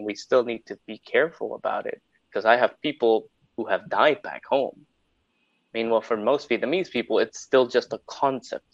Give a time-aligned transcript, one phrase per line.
[0.00, 4.22] we still need to be careful about it because I have people who have died
[4.22, 4.86] back home.
[5.74, 8.66] Meanwhile, for most Vietnamese people, it's still just a concept.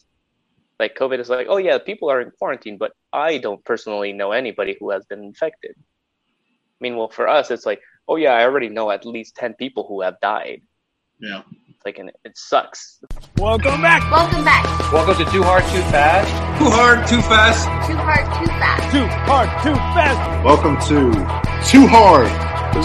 [0.79, 4.33] Like COVID is like, oh yeah, people are in quarantine, but I don't personally know
[4.33, 5.75] anybody who has been infected.
[6.81, 10.03] Meanwhile, for us, it's like, oh yeah, I already know at least 10 people who
[10.03, 10.63] have died.
[11.21, 11.43] Yeah.
[11.79, 12.99] It's like, and it sucks.
[13.37, 14.03] Welcome back.
[14.11, 14.65] Welcome back.
[14.93, 16.29] Welcome to Too Hard, Too Fast.
[16.59, 17.67] Too hard, too fast.
[17.87, 18.91] Too hard, too fast.
[18.91, 20.45] Too hard, too fast.
[20.45, 21.13] Welcome to
[21.71, 22.27] Too Hard,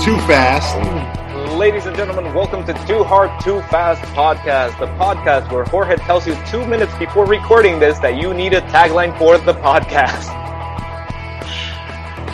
[0.06, 1.58] Too Fast.
[1.58, 6.28] Ladies and gentlemen, welcome to Too Hard, Too Fast podcast, the podcast where Jorge tells
[6.28, 10.30] you two minutes before recording this that you need a tagline for the podcast.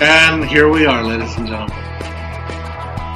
[0.01, 1.77] And here we are, ladies and gentlemen.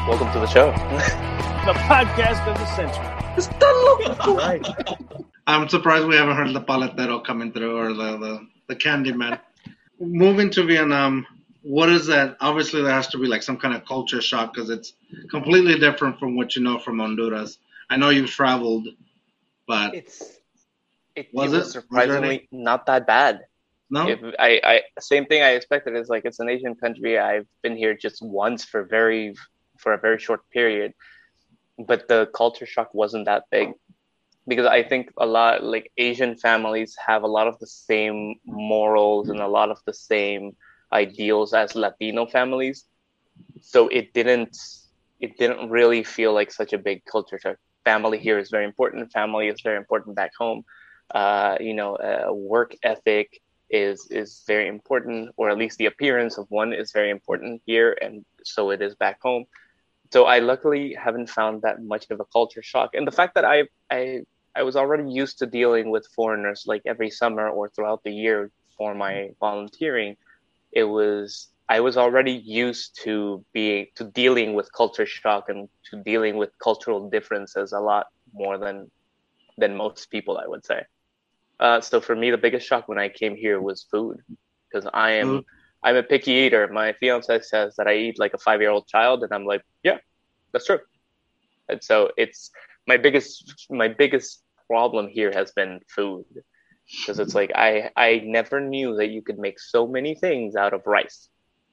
[0.08, 0.72] Welcome to the show.
[0.72, 3.13] The podcast of the century.
[5.48, 9.40] I'm surprised we haven't heard the paletero coming through or the, the, the Candyman.
[10.00, 11.26] Moving to Vietnam,
[11.62, 12.38] what is that?
[12.42, 14.94] Obviously, there has to be like some kind of culture shock because it's
[15.30, 17.58] completely different from what you know from Honduras.
[17.90, 18.88] I know you've traveled,
[19.68, 20.22] but It's
[21.16, 21.58] it, Was it it?
[21.58, 23.42] was Was there surprisingly not that bad.
[23.90, 24.08] no?
[24.08, 27.18] If I, I same thing I expected is like it's an Asian country.
[27.20, 29.36] I've been here just once for very
[29.78, 30.94] for a very short period,
[31.78, 33.70] but the culture shock wasn't that big
[34.48, 39.30] because I think a lot like Asian families have a lot of the same morals
[39.30, 40.52] and a lot of the same
[40.92, 42.86] ideals as Latino families.
[43.62, 44.58] So it didn't
[45.20, 47.58] it didn't really feel like such a big culture shock.
[47.86, 49.12] Family here is very important.
[49.12, 50.64] Family is very important back home.
[51.14, 53.30] Uh, you know, uh, work ethic
[53.70, 57.96] is is very important, or at least the appearance of one is very important here,
[58.02, 59.46] and so it is back home.
[60.14, 63.46] So I luckily haven't found that much of a culture shock, and the fact that
[63.56, 63.58] I
[64.00, 64.02] I
[64.60, 68.52] I was already used to dealing with foreigners like every summer or throughout the year
[68.78, 70.12] for my volunteering,
[70.82, 75.94] it was I was already used to being to dealing with culture shock and to
[76.12, 78.06] dealing with cultural differences a lot
[78.42, 78.76] more than
[79.62, 80.82] than most people, I would say.
[81.60, 84.18] Uh, so for me, the biggest shock when I came here was food,
[84.66, 85.46] because I am Food.
[85.84, 86.68] I'm a picky eater.
[86.68, 89.64] My fiance says that I eat like a five year old child, and I'm like,
[89.84, 89.98] yeah,
[90.52, 90.80] that's true.
[91.70, 92.52] And so it's
[92.88, 96.26] my biggest my biggest problem here has been food,
[97.00, 100.74] because it's like I I never knew that you could make so many things out
[100.74, 101.30] of rice.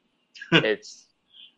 [0.52, 1.06] it's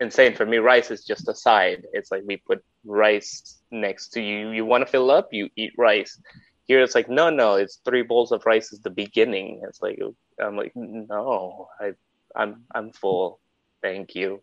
[0.00, 0.58] insane for me.
[0.58, 1.84] Rice is just a side.
[1.92, 4.50] It's like we put rice next to you.
[4.50, 6.18] You want to fill up, you eat rice.
[6.66, 7.54] Here it's like no, no.
[7.54, 9.62] It's three bowls of rice is the beginning.
[9.66, 9.98] It's like
[10.38, 11.92] I'm like no, I
[12.36, 13.40] I'm I'm full.
[13.82, 14.42] Thank you.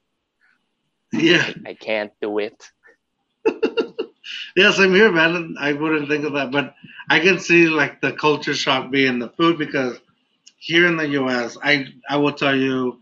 [1.14, 1.52] Yeah.
[1.66, 2.72] I can't do it.
[4.56, 5.56] yes, I'm here, man.
[5.60, 6.76] I wouldn't think of that, but
[7.10, 10.00] I can see like the culture shock being the food because
[10.58, 13.00] here in the U.S., I I will tell you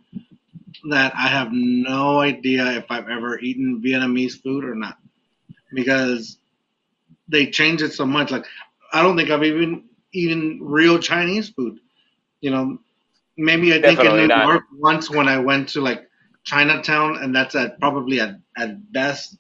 [0.89, 4.97] that I have no idea if I've ever eaten Vietnamese food or not
[5.73, 6.37] because
[7.27, 8.31] they change it so much.
[8.31, 8.45] Like
[8.93, 11.79] I don't think I've even eaten real Chinese food.
[12.41, 12.79] You know,
[13.37, 14.47] maybe I think in Definitely New not.
[14.47, 16.07] York once when I went to like
[16.43, 19.37] Chinatown, and that's at probably at at best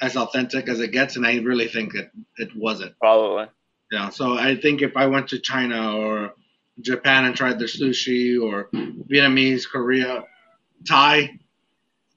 [0.00, 2.98] as authentic as it gets, and I really think it it wasn't.
[2.98, 3.46] Probably.
[3.90, 6.34] Yeah, so I think if I went to China or
[6.80, 8.68] Japan and tried their sushi or
[9.10, 10.24] Vietnamese, Korea,
[10.86, 11.38] Thai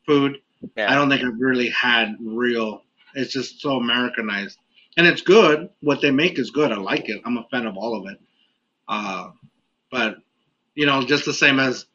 [0.05, 0.39] food,
[0.75, 0.91] Yeah.
[0.91, 2.83] I don't think I've really had real.
[3.15, 4.57] It's just so Americanized,
[4.97, 5.69] and it's good.
[5.81, 6.71] What they make is good.
[6.71, 7.21] I like it.
[7.25, 8.19] I'm a fan of all of it.
[8.87, 9.31] Uh,
[9.89, 10.17] but
[10.75, 11.85] you know, just the same as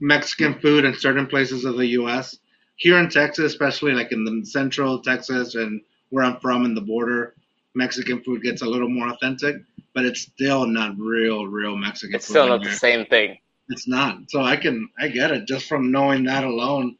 [0.00, 2.38] Mexican food in certain places of the U.S.
[2.76, 6.80] Here in Texas, especially like in the central Texas and where I'm from in the
[6.80, 7.34] border,
[7.74, 9.56] Mexican food gets a little more authentic,
[9.94, 12.16] but it's still not real, real Mexican food.
[12.16, 12.32] It's food.
[12.32, 13.38] still not the same thing.
[13.68, 14.18] It's not.
[14.28, 16.96] So I can, I get it just from knowing that alone.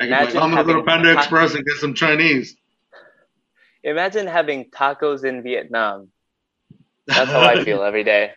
[0.00, 2.56] I can like, Imagine I'm gonna go to Panda ta- Express and get some Chinese.
[3.82, 6.08] Imagine having tacos in Vietnam.
[7.06, 8.32] That's how I feel every day.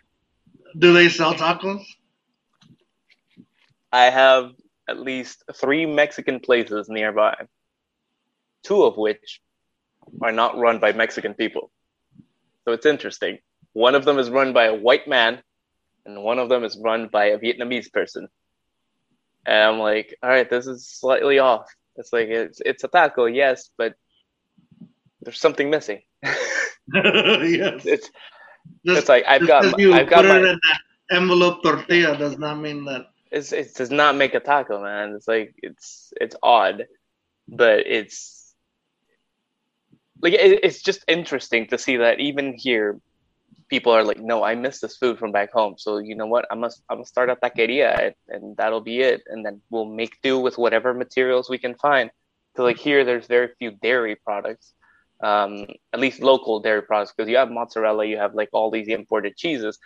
[0.78, 1.84] Do they sell tacos?
[3.92, 4.52] I have
[4.88, 7.34] at least three Mexican places nearby,
[8.64, 9.40] two of which
[10.22, 11.70] are not run by Mexican people.
[12.64, 13.38] So it's interesting.
[13.72, 15.42] One of them is run by a white man,
[16.06, 18.28] and one of them is run by a Vietnamese person.
[19.46, 21.66] And I'm like, all right, this is slightly off.
[21.96, 23.94] It's like it's it's a taco, yes, but
[25.22, 26.00] there's something missing.
[26.94, 27.84] yes.
[27.84, 28.10] It's
[28.84, 30.56] Just- it's like I've got my- I've got my-
[31.10, 33.06] envelope tortilla does not mean that.
[33.30, 35.14] It's it does not make a taco, man.
[35.14, 36.86] It's like it's it's odd,
[37.46, 38.54] but it's
[40.20, 43.00] like it, it's just interesting to see that even here,
[43.68, 45.74] people are like, no, I miss this food from back home.
[45.78, 46.46] So you know what?
[46.50, 49.22] I must I'm gonna start a taqueria and, and that'll be it.
[49.26, 52.10] And then we'll make do with whatever materials we can find.
[52.56, 54.74] So like here, there's very few dairy products,
[55.22, 58.88] um, at least local dairy products, because you have mozzarella, you have like all these
[58.88, 59.78] imported cheeses.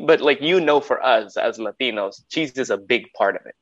[0.00, 3.54] But like you know, for us as Latinos, cheese is a big part of it.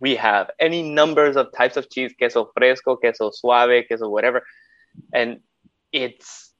[0.00, 4.42] We have any numbers of types of cheese, queso fresco, queso suave, queso whatever,
[5.12, 5.40] and
[5.92, 6.52] it's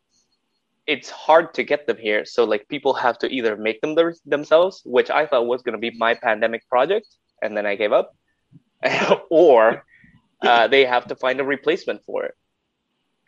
[0.86, 2.24] it's hard to get them here.
[2.24, 5.74] So like people have to either make them their, themselves, which I thought was going
[5.74, 7.08] to be my pandemic project,
[7.42, 8.16] and then I gave up,
[9.30, 9.84] or
[10.42, 12.34] uh, they have to find a replacement for it.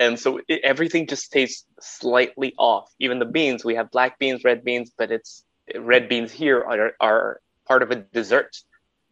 [0.00, 2.92] And so it, everything just tastes slightly off.
[3.00, 5.44] Even the beans, we have black beans, red beans, but it's
[5.76, 8.56] red beans here are, are part of a dessert.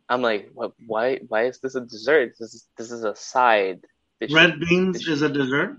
[0.08, 1.18] I'm like, what, why?
[1.28, 2.34] Why is this a dessert?
[2.38, 3.80] This is this is a side.
[4.20, 4.32] dish.
[4.32, 5.76] Red beans is a dessert.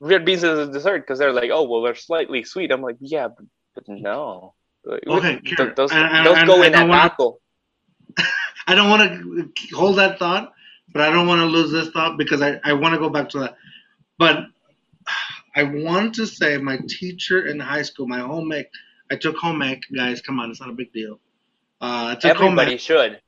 [0.00, 2.72] red beans is a dessert because they're like, oh well, they're slightly sweet.
[2.72, 3.44] I'm like, yeah, but,
[3.74, 4.54] but no.
[4.86, 7.38] Okay, th- those and- those go I in don't wanna- taco.
[8.66, 9.02] I don't want
[9.56, 10.52] to hold that thought,
[10.92, 13.28] but I don't want to lose this thought because I, I want to go back
[13.30, 13.56] to that.
[14.18, 14.44] But
[15.56, 18.66] I want to say my teacher in high school, my home ec,
[19.12, 21.20] I took home ec, guys, come on, it's not a big deal.
[21.82, 22.80] Uh, I took home Everybody ec.
[22.80, 23.20] should.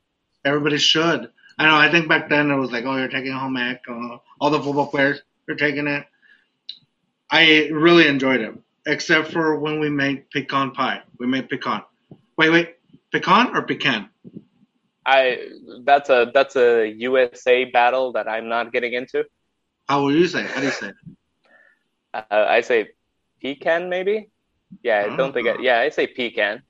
[0.43, 1.29] Everybody should.
[1.59, 3.81] I know, I think back then it was like, oh, you're taking home ec.
[3.87, 6.03] Uh, all the football players are taking it.
[7.29, 8.55] I really enjoyed it,
[8.87, 11.03] except for when we made pecan pie.
[11.19, 11.83] We made pecan.
[12.35, 12.75] Wait, wait,
[13.11, 14.09] pecan or pecan?
[15.05, 15.49] I
[15.83, 19.23] that's a that's a USA battle that I'm not getting into.
[19.87, 20.43] How will you say?
[20.43, 20.87] How do you say?
[20.89, 20.95] it?
[22.11, 22.89] Uh, I say
[23.39, 24.29] pecan, maybe.
[24.83, 25.47] Yeah, I don't think.
[25.47, 26.63] I, yeah, I say pecan.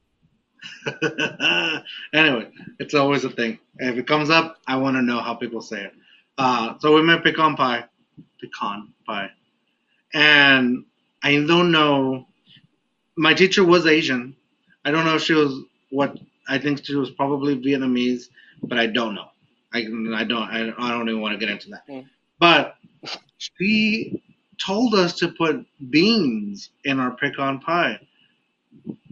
[2.14, 2.50] anyway,
[2.80, 3.60] it's always a thing.
[3.78, 5.94] If it comes up, I want to know how people say it.
[6.38, 7.86] Uh, so we made pecan pie,
[8.42, 9.30] pecan pie,
[10.14, 10.86] and
[11.24, 12.28] I don't know.
[13.18, 14.36] My teacher was Asian.
[14.84, 15.62] I don't know if she was
[15.92, 16.18] what
[16.48, 18.26] I think she was probably Vietnamese,
[18.64, 19.30] but I don't know.
[19.74, 21.88] I I don't I, I don't even want to get into that.
[21.88, 22.06] Mm.
[22.40, 22.76] But
[23.38, 24.22] she
[24.58, 28.00] told us to put beans in our pecan pie.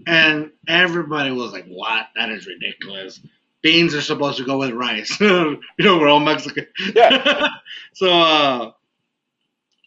[0.06, 2.08] And everybody was like, "What?
[2.16, 3.22] That is ridiculous.
[3.62, 5.20] Beans are supposed to go with rice.
[5.22, 7.48] you know, we're all Mexican." Yeah.
[7.94, 8.72] so uh,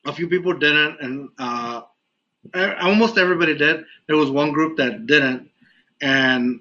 [0.07, 1.83] a few people didn't, and uh,
[2.55, 3.85] almost everybody did.
[4.07, 5.51] There was one group that didn't,
[6.01, 6.61] and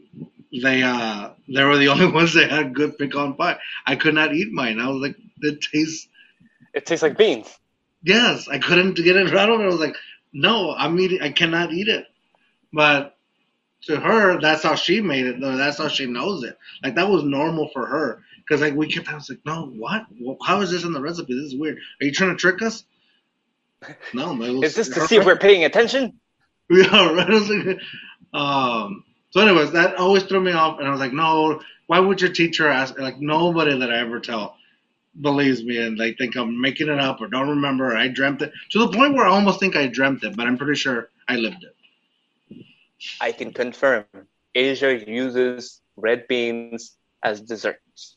[0.62, 3.58] they uh, they were the only ones that had good pecan pie.
[3.86, 4.80] I could not eat mine.
[4.80, 6.08] I was like, "It tastes."
[6.74, 7.58] It tastes like beans.
[8.06, 9.34] Yes, I couldn't get it of.
[9.34, 9.96] I was like,
[10.32, 11.22] "No, I'm eating.
[11.22, 12.06] I cannot eat it."
[12.72, 13.18] But
[13.88, 15.42] to her, that's how she made it.
[15.42, 16.56] Though that's how she knows it.
[16.84, 18.22] Like that was normal for her.
[18.38, 20.06] Because like we kept, I was like, no, what?
[20.46, 21.34] How is this in the recipe?
[21.34, 21.78] This is weird.
[22.00, 22.84] Are you trying to trick us?
[24.14, 26.20] No, was, Is this to see if we're paying attention?
[26.70, 27.28] yeah, right.
[27.28, 27.80] I was like,
[28.34, 29.04] um.
[29.32, 31.60] So, anyways, that always threw me off, and I was like, no.
[31.88, 33.00] Why would your teacher ask?
[33.00, 34.56] Like nobody that I ever tell
[35.22, 37.96] believes me, and they think I'm making it up or don't remember.
[37.96, 40.58] I dreamt it to the point where I almost think I dreamt it, but I'm
[40.58, 41.76] pretty sure I lived it.
[43.22, 44.06] I can confirm.
[44.54, 48.16] Asia uses red beans as desserts.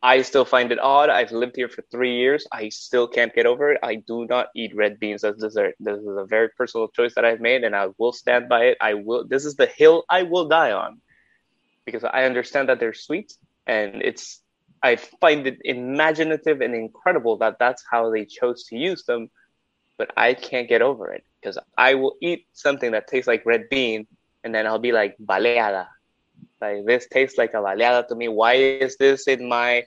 [0.00, 1.10] I still find it odd.
[1.10, 2.46] I've lived here for three years.
[2.52, 3.80] I still can't get over it.
[3.82, 5.74] I do not eat red beans as dessert.
[5.80, 8.78] This is a very personal choice that I've made, and I will stand by it.
[8.80, 9.26] I will.
[9.26, 11.00] This is the hill I will die on,
[11.84, 13.34] because I understand that they're sweet,
[13.66, 14.40] and it's.
[14.82, 19.30] I find it imaginative and incredible that that's how they chose to use them,
[19.96, 23.68] but I can't get over it because I will eat something that tastes like red
[23.68, 24.06] bean,
[24.44, 25.88] and then I'll be like baleada.
[26.60, 28.28] Like this tastes like a baleada to me.
[28.28, 29.86] Why is this in my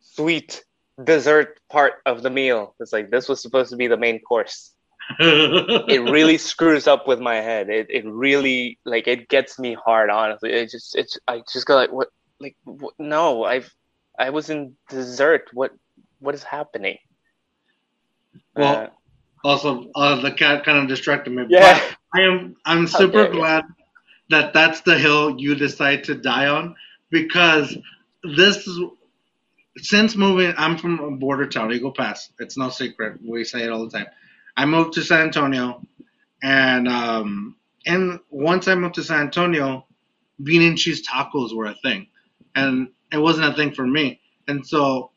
[0.00, 0.64] sweet
[1.02, 2.74] dessert part of the meal?
[2.80, 4.72] It's like this was supposed to be the main course.
[5.18, 7.68] It really screws up with my head.
[7.68, 10.10] It it really like it gets me hard.
[10.10, 12.08] Honestly, it just it's I just go like what
[12.40, 13.72] like what, no I've
[14.22, 15.50] I was in dessert.
[15.52, 15.72] What
[16.20, 16.98] what is happening?
[18.56, 18.90] Well, Uh,
[19.44, 21.46] Also, uh, the cat kind of distracted me.
[21.48, 21.80] Yeah.
[21.80, 23.64] But I am I'm super glad
[24.30, 26.76] that that's the hill you decide to die on
[27.10, 27.76] because
[28.36, 28.80] this is
[29.78, 30.54] since moving.
[30.58, 32.30] I'm from a border town, Eagle Pass.
[32.40, 33.20] It's no secret.
[33.26, 34.06] We say it all the time.
[34.56, 35.82] I moved to San Antonio,
[36.42, 39.86] and um, and once I moved to San Antonio,
[40.42, 42.08] bean and cheese tacos were a thing,
[42.54, 44.20] and it wasn't a thing for me.
[44.48, 45.10] And so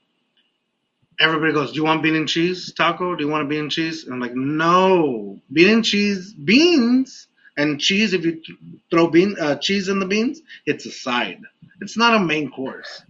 [1.19, 3.15] everybody goes, "Do you want bean and cheese taco?
[3.15, 7.27] Do you want a bean and cheese?" And I'm like, "No, bean and cheese, beans
[7.57, 8.13] and cheese.
[8.13, 8.41] If you
[8.91, 11.41] throw bean uh, cheese in the beans, it's a side.
[11.81, 13.03] It's not a main course.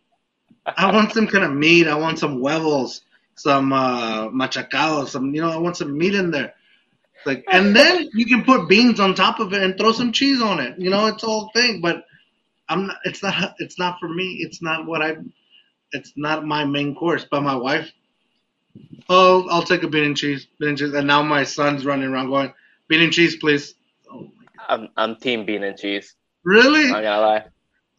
[0.66, 1.88] I want some kind of meat.
[1.88, 3.02] I want some huevos,
[3.36, 4.30] some uh,
[5.06, 5.52] some you know.
[5.52, 6.54] I want some meat in there.
[7.26, 10.42] Like, and then you can put beans on top of it and throw some cheese
[10.42, 10.78] on it.
[10.80, 11.82] You know, it's all thing.
[11.82, 12.06] But
[12.70, 12.98] I'm not.
[13.04, 13.56] It's not.
[13.60, 14.38] It's not for me.
[14.42, 15.18] It's not what I.
[15.92, 17.26] It's not my main course.
[17.30, 17.92] But my wife.
[19.08, 20.94] Oh, I'll take a bean and cheese, bean and cheese.
[20.94, 22.54] And now my son's running around going,
[22.88, 23.76] bean and cheese, please.
[24.12, 24.66] Oh my god.
[24.68, 26.16] I'm I'm team bean and cheese.
[26.44, 26.92] Really?
[26.92, 27.46] Not gonna lie,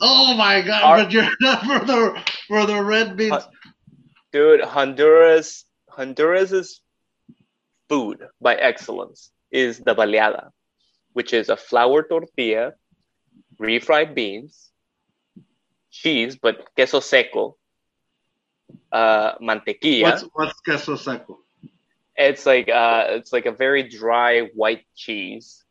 [0.00, 0.82] Oh my god!
[0.82, 3.46] Our- but you're not for the for the red beans.
[4.32, 4.61] Dude.
[4.61, 6.82] Honduras Honduras's
[7.88, 10.50] food by excellence is the baleada,
[11.14, 12.75] which is a flour tortilla,
[13.60, 14.70] refried beans,
[15.90, 17.56] cheese, but queso seco,
[18.92, 20.02] uh, mantequilla.
[20.02, 21.38] What's what's queso seco?
[22.16, 25.64] It's like uh, it's like a very dry white cheese.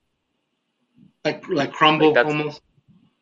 [1.23, 2.61] Like like crumble Like almost.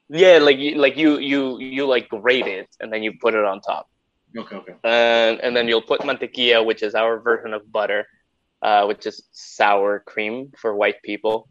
[0.09, 3.45] Yeah, like you, like you you you like grate it and then you put it
[3.45, 3.89] on top,
[4.37, 4.75] Okay, okay.
[4.83, 8.05] and and then you'll put mantequilla, which is our version of butter,
[8.61, 11.47] uh, which is sour cream for white people.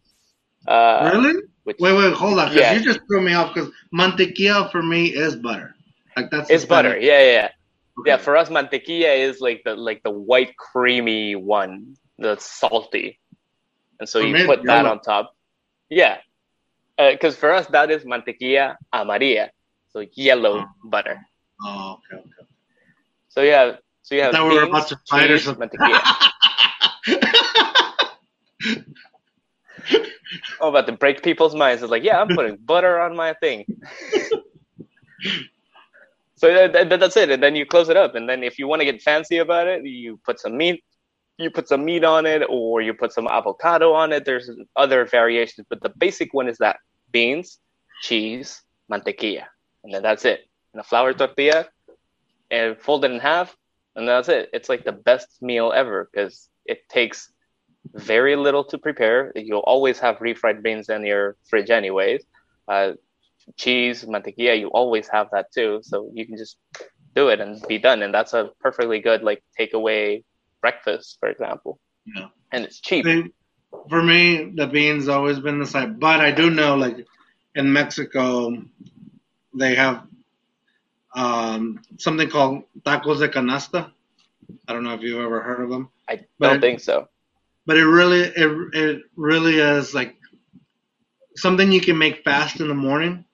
[0.67, 1.43] Uh, really?
[1.65, 2.53] Which Wait, wait, hold on.
[2.57, 2.75] Yeah.
[2.75, 5.75] you just threw me off because mantequilla for me is butter.
[6.17, 6.99] Like that's It's butter.
[6.99, 7.49] Yeah, yeah, yeah.
[8.01, 8.11] Okay.
[8.11, 13.19] Yeah, for us, mantequilla is like the like the white creamy one, the salty,
[14.01, 14.91] and so For you me, put that yellow.
[14.91, 15.35] on top.
[15.91, 16.19] Yeah,
[16.97, 19.51] because for us that is mantequilla amarilla,
[19.93, 20.89] so yellow Oh.
[20.89, 21.21] butter.
[21.65, 22.49] Oh, okay, okay.
[23.29, 25.69] So yeah, so you have we were about to fight or something.
[25.69, 26.01] mantequilla.
[30.61, 31.83] I'm about to break people's minds.
[31.83, 33.65] It's like, yeah, I'm putting butter on my thing.
[36.37, 38.59] so uh, that, that- that's it, and then you close it up, and then if
[38.59, 40.83] you want to get fancy about it, you put some meat,
[41.39, 44.25] you put some meat on it, or you put some avocado on it.
[44.25, 46.77] There's other variations, but the basic one is that
[47.11, 47.59] beans,
[48.03, 49.45] cheese, mantequilla,
[49.85, 50.49] and then that's it.
[50.73, 51.67] And a flour tortilla,
[52.51, 53.57] and fold it in half,
[53.97, 54.51] and that's it.
[54.53, 57.31] It's like the best meal ever because it takes
[57.95, 59.33] very little to prepare.
[59.35, 62.25] You'll always have refried beans in your fridge, anyways.
[62.69, 62.93] Uh,
[63.57, 65.81] cheese, mantequilla, you always have that too.
[65.83, 66.57] So you can just
[67.15, 68.03] do it and be done.
[68.03, 70.25] And that's a perfectly good like takeaway
[70.61, 71.79] breakfast, for example.
[72.07, 72.29] Yeah.
[72.53, 73.05] And it's cheap.
[73.89, 75.99] For me, the beans always been the side.
[75.99, 77.07] But I do know, like
[77.55, 78.63] in Mexico,
[79.55, 80.07] they have
[81.15, 83.91] um, something called tacos de canasta.
[84.69, 85.89] I don't know if you've ever heard of them.
[86.09, 87.09] I don't it- think so.
[87.67, 90.17] But it really it, it really is like
[91.37, 93.25] something you can make fast in the morning.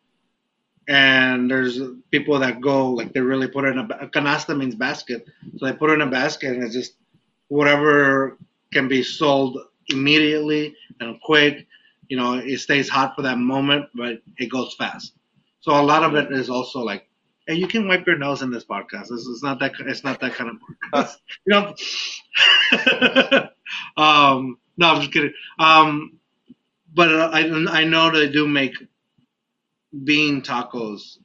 [0.89, 1.79] And there's
[2.11, 5.27] people that go like they really put it in a, ba- canasta means basket.
[5.59, 6.95] So they put it in a basket and it's just
[7.49, 8.39] whatever
[8.73, 9.59] can be sold
[9.89, 11.67] immediately and quick
[12.09, 15.13] you know it stays hot for that moment but it goes fast.
[15.61, 17.07] So a lot of it is also like
[17.47, 19.09] hey you can wipe your nose in this podcast.
[19.09, 20.57] This is not that it's not that kind of
[20.95, 21.17] podcast.
[21.47, 23.49] You know
[23.97, 25.33] um no i'm just kidding.
[25.59, 26.19] Um
[26.95, 27.41] but I,
[27.81, 28.75] I know they do make
[30.05, 31.19] bean tacos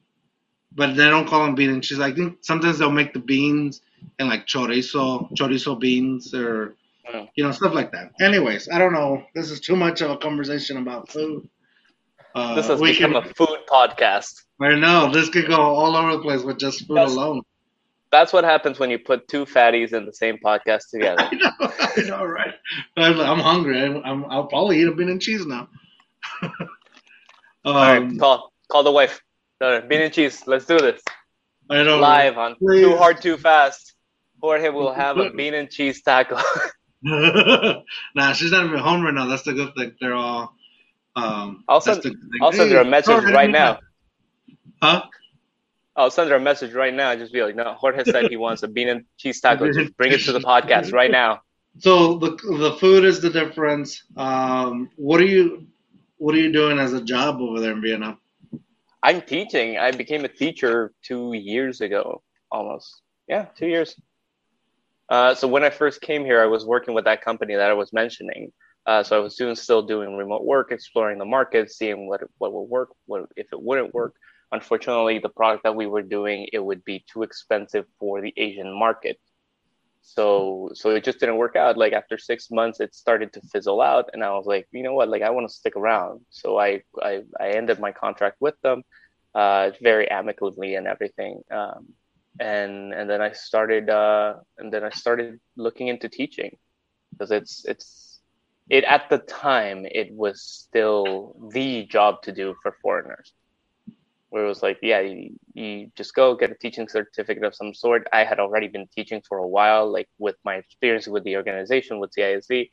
[0.75, 1.69] but they don't call them bean.
[1.69, 3.81] And cheese i think sometimes they'll make the beans
[4.19, 6.75] and like chorizo chorizo beans or
[7.13, 7.27] Mm.
[7.35, 8.13] you know stuff like that.
[8.21, 9.25] Anyways i don't know.
[9.35, 11.49] This is too much of a conversation about food.
[12.33, 14.43] Uh, This has we become can, a food podcast.
[14.61, 15.11] I know.
[15.11, 17.41] This could go all over the place with just food That's- alone.
[18.13, 21.27] That's what happens when you put two fatties in the same podcast together.
[21.31, 21.51] I know,
[21.97, 22.53] I know, right?
[22.95, 23.81] I'm, hungry.
[23.81, 25.67] I'm, I'm, I'll probably eat a bean and cheese now.
[26.43, 26.51] um,
[27.65, 29.19] All right, call call the wife.
[29.59, 30.43] No, no, bean and cheese.
[30.45, 31.01] Let's do this
[31.71, 31.97] I know.
[31.97, 32.81] live on Please.
[32.81, 33.95] Too Hard Too Fast.
[34.39, 36.37] Jorge will have a bean and cheese taco.
[37.01, 39.25] nah, she's not even home right now.
[39.25, 39.95] That's the good thing.
[39.99, 40.53] They're all.
[41.15, 42.13] Um, I'll send- the.
[42.43, 43.79] I'll send her a Hey, message right now.
[44.83, 45.01] Huh?
[45.95, 47.15] I'll send her a message right now.
[47.15, 49.71] Just be like, no, Jorge said he wants a bean and cheese taco.
[49.71, 51.41] Just bring it to the podcast right now.
[51.79, 54.03] So the the food is the difference.
[54.15, 55.67] Um, what are you
[56.17, 58.19] what are you doing as a job over there in Vietnam?
[59.01, 59.77] I'm teaching.
[59.77, 63.01] I became a teacher two years ago, almost.
[63.27, 63.95] Yeah, two years.
[65.09, 67.73] Uh, so when I first came here, I was working with that company that I
[67.73, 68.51] was mentioning.
[68.85, 72.53] Uh, so I was doing still doing remote work, exploring the market, seeing what what
[72.53, 74.15] would work, what if it wouldn't work.
[74.53, 78.71] Unfortunately, the product that we were doing it would be too expensive for the Asian
[78.71, 79.19] market.
[80.03, 81.75] So so it just didn't work out.
[81.75, 84.93] Like after six months, it started to fizzle out, and I was like, you know
[84.93, 85.09] what?
[85.09, 86.21] Like I want to stick around.
[86.29, 88.83] So I I, I ended my contract with them,
[89.33, 91.41] uh, very amicably and everything.
[91.49, 91.93] Um,
[92.39, 96.57] and and then I started uh, and then I started looking into teaching
[97.11, 98.19] because it's it's
[98.69, 103.33] it at the time it was still the job to do for foreigners
[104.33, 107.73] where it was like yeah you, you just go get a teaching certificate of some
[107.73, 111.35] sort i had already been teaching for a while like with my experience with the
[111.35, 112.69] organization with CISD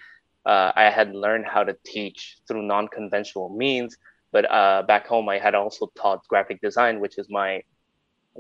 [0.47, 3.97] uh, I had learned how to teach through non-conventional means.
[4.33, 7.63] But uh, back home, I had also taught graphic design, which is my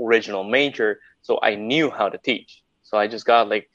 [0.00, 1.00] original major.
[1.22, 2.62] So I knew how to teach.
[2.82, 3.70] So I just got like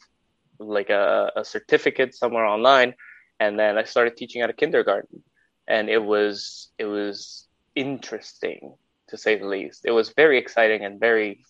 [0.58, 2.96] like a, a certificate somewhere online,
[3.42, 5.22] and then I started teaching at a kindergarten,
[5.68, 8.76] and it was it was interesting
[9.16, 9.82] to say the least.
[9.86, 11.44] It was very exciting and very.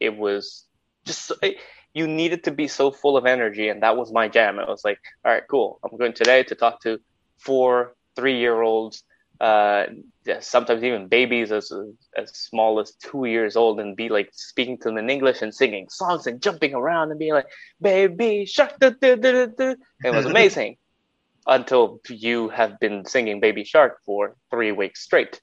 [0.00, 0.64] It was
[1.04, 1.56] just it,
[1.94, 4.58] you needed to be so full of energy, and that was my jam.
[4.58, 5.78] It was like, all right, cool.
[5.82, 7.00] I'm going today to talk to
[7.38, 9.04] four three year olds
[9.40, 9.84] uh,
[10.40, 11.70] sometimes even babies as
[12.16, 15.54] as small as two years old and be like speaking to them in English and
[15.54, 17.46] singing songs and jumping around and being like
[17.80, 19.74] baby shark da, da, da, da.
[20.04, 20.76] it was amazing
[21.46, 25.40] until you have been singing baby shark for three weeks straight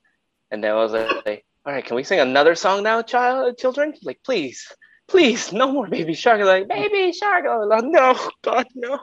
[0.54, 3.94] and then I was like all right can we sing another song now child children?
[4.04, 4.72] Like please
[5.08, 6.40] please no more baby shark.
[6.42, 9.00] Like baby shark oh no god no.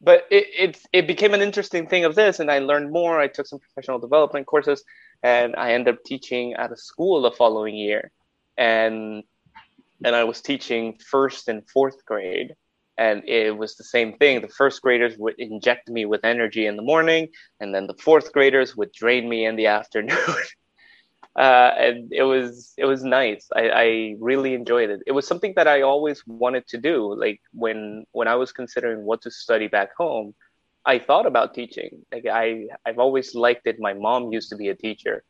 [0.00, 3.20] But it, it it became an interesting thing of this and i learned more.
[3.20, 4.82] I took some professional development courses
[5.22, 8.10] and i ended up teaching at a school the following year.
[8.56, 9.24] And
[10.04, 12.54] and i was teaching first and fourth grade
[12.96, 16.76] and it was the same thing the first graders would inject me with energy in
[16.76, 17.28] the morning
[17.60, 20.36] and then the fourth graders would drain me in the afternoon
[21.36, 23.48] uh, and it was it was nice.
[23.54, 25.00] I, I really enjoyed it.
[25.06, 27.14] It was something that I always wanted to do.
[27.18, 30.34] Like when when I was considering what to study back home,
[30.86, 32.04] I thought about teaching.
[32.12, 33.80] Like I I've always liked it.
[33.80, 35.24] My mom used to be a teacher,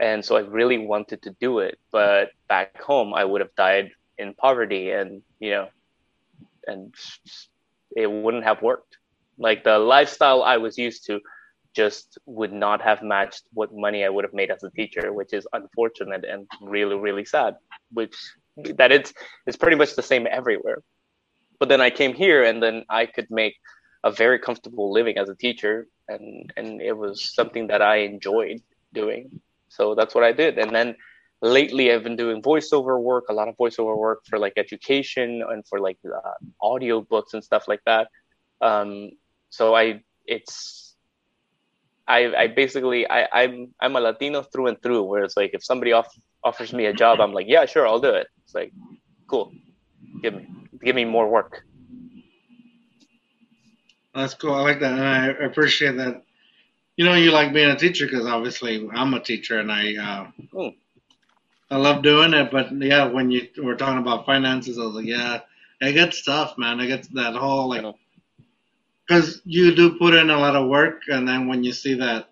[0.00, 1.78] and so I really wanted to do it.
[1.92, 5.68] But back home, I would have died in poverty, and you know,
[6.68, 6.94] and
[7.96, 8.96] it wouldn't have worked.
[9.38, 11.20] Like the lifestyle I was used to
[11.74, 15.32] just would not have matched what money I would have made as a teacher, which
[15.32, 17.56] is unfortunate and really, really sad.
[17.92, 18.16] Which
[18.80, 19.12] that it's
[19.46, 20.82] it's pretty much the same everywhere.
[21.58, 23.56] But then I came here and then I could make
[24.04, 28.62] a very comfortable living as a teacher and and it was something that I enjoyed
[28.92, 29.40] doing.
[29.68, 30.58] So that's what I did.
[30.58, 30.96] And then
[31.40, 35.66] lately I've been doing voiceover work, a lot of voiceover work for like education and
[35.66, 38.08] for like uh, audio books and stuff like that.
[38.60, 39.10] Um,
[39.50, 40.96] so I it's
[42.06, 45.02] I, I basically I, I'm I'm a Latino through and through.
[45.04, 46.08] Where it's like if somebody off,
[46.42, 48.26] offers me a job, I'm like, yeah, sure, I'll do it.
[48.44, 48.72] It's like,
[49.28, 49.52] cool,
[50.22, 50.48] give me
[50.82, 51.64] give me more work.
[54.14, 54.54] That's cool.
[54.54, 56.22] I like that, and I appreciate that.
[56.96, 60.26] You know, you like being a teacher because obviously I'm a teacher, and I uh,
[60.52, 60.74] mm.
[61.70, 62.50] I love doing it.
[62.50, 65.40] But yeah, when you were talking about finances, I was like, yeah,
[65.80, 66.80] it gets tough, man.
[66.80, 67.84] It gets that whole like
[69.08, 72.28] because you do put in a lot of work, and then when you see that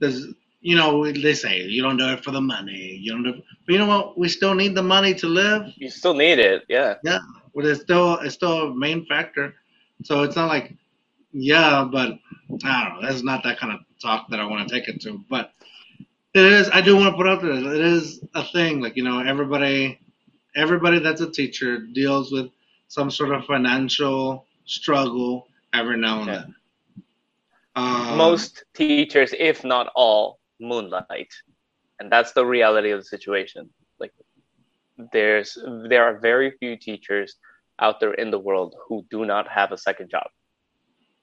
[0.00, 0.26] there's,
[0.60, 3.34] you know, they say you don't do it for the money, you don't do,
[3.66, 4.18] but you know what?
[4.18, 5.72] We still need the money to live.
[5.76, 6.96] You still need it, yeah.
[7.04, 7.20] Yeah,
[7.54, 9.54] but it's still it's still a main factor.
[10.04, 10.74] So it's not like,
[11.32, 12.18] yeah, but
[12.64, 13.08] I don't know.
[13.08, 15.52] That's not that kind of talk that I want to take it to, but
[16.34, 16.70] it is.
[16.72, 17.52] I do want to put out there.
[17.52, 18.80] It is a thing.
[18.80, 20.00] Like you know, everybody,
[20.56, 22.50] everybody that's a teacher deals with
[22.88, 26.34] some sort of financial struggle every now and yeah.
[26.34, 26.54] then.
[27.74, 31.32] Um, Most teachers, if not all, moonlight,
[31.98, 33.70] and that's the reality of the situation.
[33.98, 34.12] Like,
[35.12, 35.56] there's
[35.88, 37.36] there are very few teachers
[37.78, 40.28] out there in the world who do not have a second job.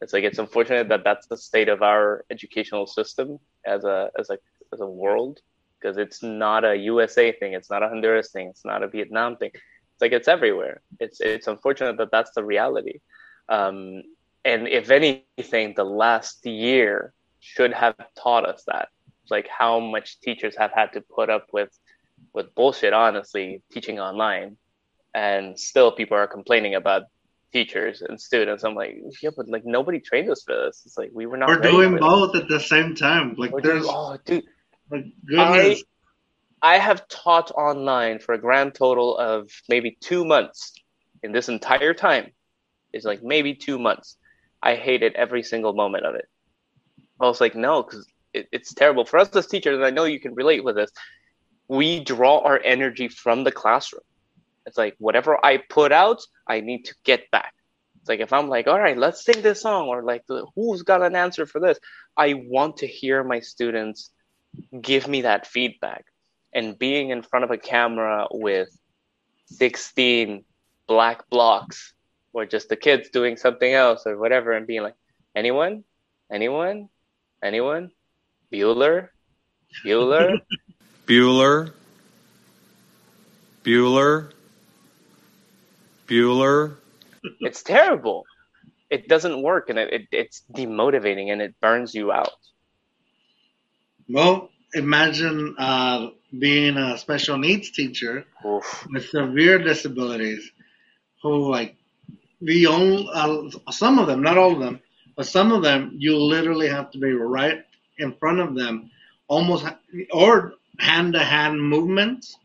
[0.02, 4.30] It's like it's unfortunate that that's the state of our educational system as a as
[4.30, 4.38] a
[4.74, 5.40] as a world
[5.80, 9.38] because it's not a USA thing, it's not a Honduras thing, it's not a Vietnam
[9.38, 9.52] thing.
[9.54, 10.82] It's like it's everywhere.
[11.00, 13.00] It's it's unfortunate that that's the reality.
[13.48, 14.04] Um,
[14.46, 18.90] and if anything, the last year should have taught us that,
[19.30, 21.78] like how much teachers have had to put up with
[22.34, 22.94] with bullshit.
[22.94, 24.58] Honestly, teaching online,
[25.14, 27.04] and still people are complaining about
[27.52, 28.64] teachers and students.
[28.64, 30.84] I'm like, yeah, but like nobody trained us for this.
[30.86, 31.50] It's like we were not.
[31.50, 33.36] We're doing both at the same time.
[33.38, 34.46] Like we're there's, doing, oh, dude.
[35.38, 35.82] I,
[36.62, 40.74] I have taught online for a grand total of maybe two months
[41.24, 42.32] in this entire time.
[42.92, 44.18] It's like maybe two months.
[44.62, 46.28] I hated every single moment of it.
[47.20, 50.06] I was like, no, because it, it's terrible for us as teachers, and I know
[50.06, 50.92] you can relate with this.
[51.68, 54.04] We draw our energy from the classroom.
[54.66, 57.54] It's like whatever I put out, I need to get back.
[58.00, 60.24] It's like if I'm like, all right, let's sing this song, or like,
[60.56, 61.80] who's got an answer for this?
[62.18, 64.12] I want to hear my students
[64.82, 66.06] give me that feedback.
[66.54, 68.70] And being in front of a camera with
[69.46, 70.44] 16
[70.88, 71.94] black blocks
[72.34, 74.96] or just the kids doing something else or whatever and being like,
[75.36, 75.84] anyone?
[76.32, 76.90] Anyone?
[77.44, 77.92] Anyone?
[78.52, 79.10] Bueller?
[79.86, 80.40] Bueller?
[81.06, 81.72] Bueller?
[83.64, 84.32] Bueller?
[86.08, 86.76] Bueller?
[87.42, 88.26] It's terrible.
[88.90, 92.32] it doesn't work and it, it it's demotivating and it burns you out.
[94.10, 98.88] Well, imagine uh, being a special needs teacher Oof.
[98.92, 100.52] with severe disabilities
[101.22, 101.76] who like
[102.42, 104.80] the only uh, some of them not all of them
[105.16, 107.66] but some of them you literally have to be right
[107.98, 108.92] in front of them
[109.28, 109.66] almost
[110.12, 112.38] or hand to hand movements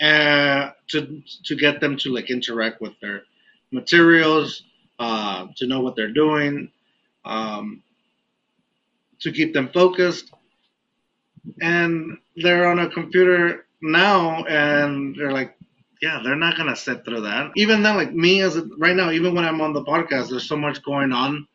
[0.00, 3.22] uh, to to get them to like interact with their
[3.70, 4.64] materials
[4.98, 6.70] uh, to know what they're doing
[7.24, 7.82] um,
[9.20, 10.32] to keep them focused
[11.60, 15.56] and they're on a computer now and they're like
[16.02, 19.10] yeah they're not gonna sit through that even then like me as a, right now
[19.10, 21.46] even when i'm on the podcast there's so much going on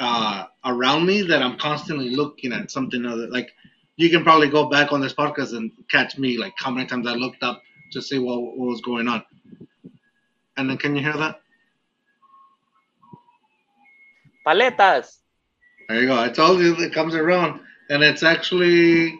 [0.00, 3.50] uh around me that i'm constantly looking at something other like
[3.96, 7.06] you can probably go back on this podcast and catch me like how many times
[7.06, 9.22] i looked up to see what, what was going on
[10.56, 11.40] and then can you hear that
[14.44, 15.20] Paletas.
[15.88, 16.20] There you go.
[16.20, 19.18] I told you it comes around, and it's actually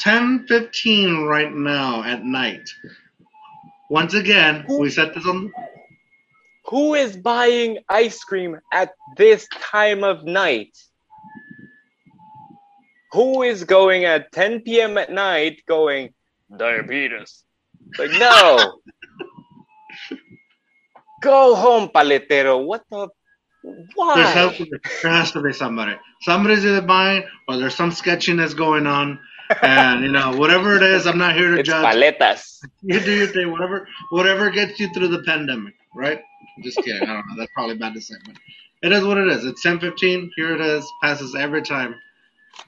[0.00, 2.68] 10:15 right now at night.
[3.90, 5.52] Once again, we set this on.
[6.66, 10.76] Who is buying ice cream at this time of night?
[13.12, 14.98] Who is going at 10 p.m.
[14.98, 16.14] at night going
[16.56, 17.44] diabetes?
[17.98, 18.80] Like no.
[21.20, 22.64] Go home, paletero.
[22.64, 23.08] What the?
[23.94, 24.14] Why?
[24.16, 24.70] There's has to be,
[25.02, 25.96] there has to be somebody.
[26.20, 29.18] Somebody's either buying, or there's some sketchiness going on,
[29.62, 31.06] and you know whatever it is.
[31.06, 31.94] I'm not here to it's judge.
[31.94, 32.58] paletas.
[32.82, 33.50] You do your thing.
[33.50, 36.20] Whatever, whatever gets you through the pandemic, right?
[36.62, 37.02] Just kidding.
[37.02, 37.36] I don't know.
[37.38, 38.36] That's probably bad to say, but
[38.82, 39.46] it is what it is.
[39.46, 40.30] It's 10:15.
[40.36, 40.86] Here it is.
[41.02, 41.94] Passes every time.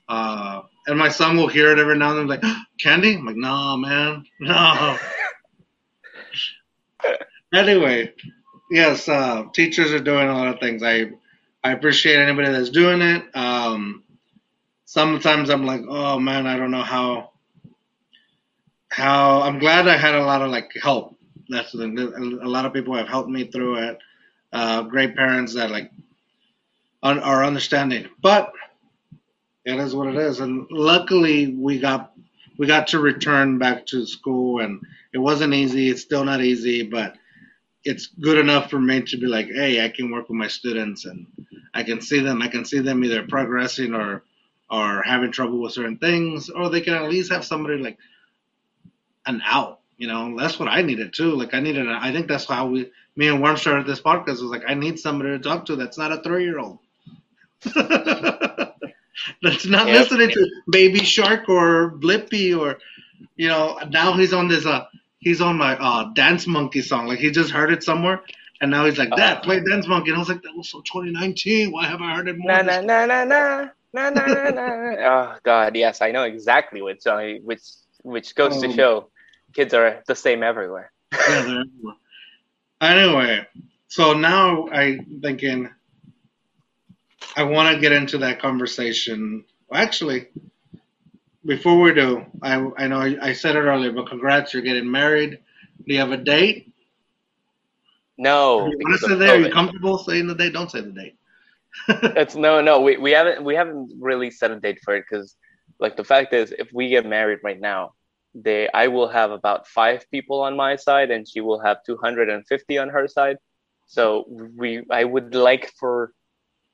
[0.09, 2.42] Uh, and my son will hear it every now and then, like,
[2.80, 4.98] "Candy?" I'm like, "No, man, no."
[7.54, 8.12] anyway,
[8.70, 10.83] yes, uh, teachers are doing a lot of things.
[10.83, 11.11] I
[11.64, 13.24] I appreciate anybody that's doing it.
[13.37, 14.05] Um,
[14.87, 17.31] sometimes I'm like, oh man, I don't know how.
[18.90, 21.16] How I'm glad I had a lot of like help.
[21.48, 21.98] That's the thing.
[22.42, 23.98] A lot of people have helped me through it.
[24.52, 25.90] Uh, great parents that like
[27.02, 28.52] un- are understanding, but
[29.64, 30.40] it is what it is.
[30.40, 32.12] And luckily, we got
[32.59, 34.83] we got to return back to school, and
[35.14, 35.90] it wasn't easy.
[35.90, 37.16] It's still not easy, but
[37.87, 41.07] it's good enough for me to be like, hey, I can work with my students,
[41.07, 41.27] and
[41.75, 42.42] I can see them.
[42.42, 44.25] I can see them either progressing or
[44.70, 47.99] or having trouble with certain things, or they can at least have somebody like
[49.27, 49.81] an out.
[49.99, 51.33] You know, that's what I needed too.
[51.37, 51.88] Like I needed.
[51.88, 54.42] A, I think that's how we, me and Worm started this podcast.
[54.42, 56.79] Was like I need somebody to talk to that's not a three year old.
[59.42, 59.92] that's not Yep.
[59.92, 62.79] listening to Baby Shark or Blippi or,
[63.37, 63.79] you know.
[63.90, 64.66] Now he's on this.
[64.66, 64.87] Uh,
[65.18, 67.07] he's on my uh, Dance Monkey song.
[67.07, 68.22] Like he just heard it somewhere,
[68.61, 70.70] and now he's like, "Dad, uh, play Dance Monkey." And I was like, "That was
[70.70, 71.72] so 2019.
[71.72, 74.76] Why have I heard it more?" Na na na na na na na na.
[74.98, 77.40] Oh God, yes, I know exactly which song.
[77.44, 77.62] Which
[78.02, 79.11] which goes um, to show,
[79.52, 80.92] kids are the same everywhere.
[81.12, 81.96] yeah, they're everywhere.
[82.81, 83.46] Anyway,
[83.88, 85.70] so now I'm thinking,
[87.37, 89.44] I want to get into that conversation.
[89.72, 90.29] Actually,
[91.46, 94.90] before we do, I I know I, I said it earlier, but congrats, you're getting
[94.90, 95.38] married.
[95.87, 96.72] Do you have a date?
[98.18, 99.35] No, You want to say there?
[99.37, 100.52] Are you comfortable saying the date?
[100.52, 101.16] Don't say the date.
[102.16, 102.80] It's no, no.
[102.80, 105.37] We, we haven't we haven't really set a date for it because,
[105.78, 107.92] like, the fact is, if we get married right now,
[108.35, 111.98] they I will have about five people on my side, and she will have two
[111.98, 113.37] hundred and fifty on her side.
[113.87, 114.24] So
[114.56, 116.12] we I would like for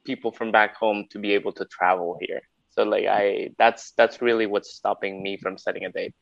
[0.05, 2.43] people from back home to be able to travel here.
[2.73, 6.15] So like I that's that's really what's stopping me from setting a date.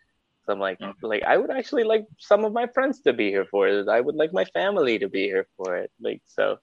[0.46, 0.94] So I'm like Okay.
[1.02, 3.88] like I would actually like some of my friends to be here for it.
[3.88, 5.90] I would like my family to be here for it.
[6.00, 6.58] Like so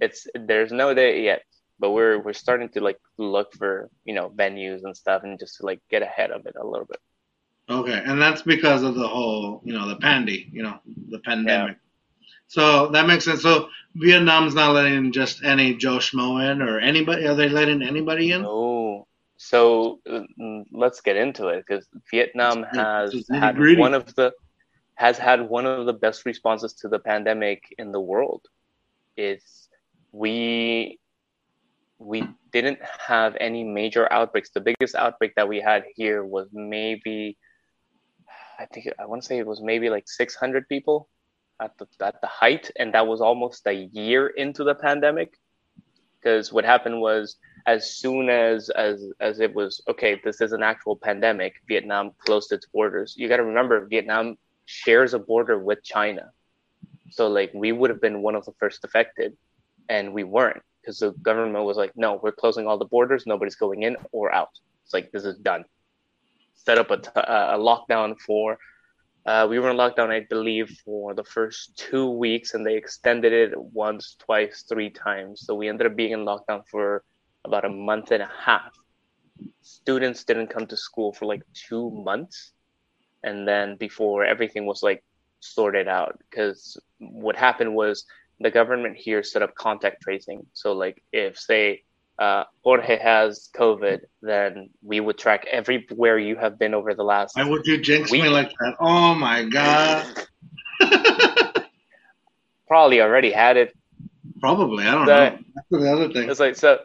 [0.00, 1.42] it's there's no date yet,
[1.78, 5.56] but we're we're starting to like look for you know venues and stuff and just
[5.58, 7.00] to like get ahead of it a little bit.
[7.68, 10.78] Okay, and that's because of the whole, you know, the pandy, you know,
[11.10, 11.78] the pandemic.
[12.48, 13.42] So that makes sense.
[13.42, 17.26] So Vietnam's not letting just any Joe Schmo in, or anybody.
[17.26, 18.44] Are they letting anybody in?
[18.44, 18.75] Oh,
[19.36, 20.22] so uh,
[20.72, 24.32] let's get into it because Vietnam has had one of the
[24.94, 28.42] has had one of the best responses to the pandemic in the world.
[29.16, 29.68] It's
[30.12, 30.98] we
[31.98, 34.50] we didn't have any major outbreaks.
[34.50, 37.36] The biggest outbreak that we had here was maybe
[38.58, 41.08] I think I want to say it was maybe like 600 people
[41.60, 45.34] at the at the height, and that was almost a year into the pandemic.
[46.26, 47.36] Because what happened was,
[47.66, 51.54] as soon as as as it was okay, this is an actual pandemic.
[51.68, 53.14] Vietnam closed its borders.
[53.16, 54.36] You got to remember, Vietnam
[54.66, 56.32] shares a border with China,
[57.10, 59.36] so like we would have been one of the first affected.
[59.88, 63.56] and we weren't because the government was like, no, we're closing all the borders, nobody's
[63.56, 64.50] going in or out.
[64.84, 65.64] It's like this is done.
[66.54, 68.58] Set up a, t- a lockdown for.
[69.26, 73.32] Uh, we were in lockdown, I believe, for the first two weeks, and they extended
[73.32, 75.42] it once, twice, three times.
[75.44, 77.02] So we ended up being in lockdown for
[77.44, 78.72] about a month and a half.
[79.62, 82.52] Students didn't come to school for like two months,
[83.24, 85.02] and then before everything was like
[85.40, 88.04] sorted out, because what happened was
[88.38, 90.46] the government here set up contact tracing.
[90.52, 91.82] So like if say
[92.18, 97.36] uh, Jorge has COVID, then we would track everywhere you have been over the last.
[97.36, 98.22] Why would you jinx week.
[98.22, 98.76] me like that?
[98.80, 100.06] Oh my god.
[102.68, 103.76] Probably already had it.
[104.40, 104.84] Probably.
[104.86, 105.38] I don't know.
[105.54, 106.28] That's the other thing.
[106.30, 106.80] It's like so.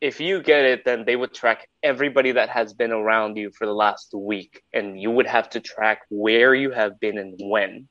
[0.00, 3.66] If you get it, then they would track everybody that has been around you for
[3.66, 7.88] the last week, and you would have to track where you have been and when.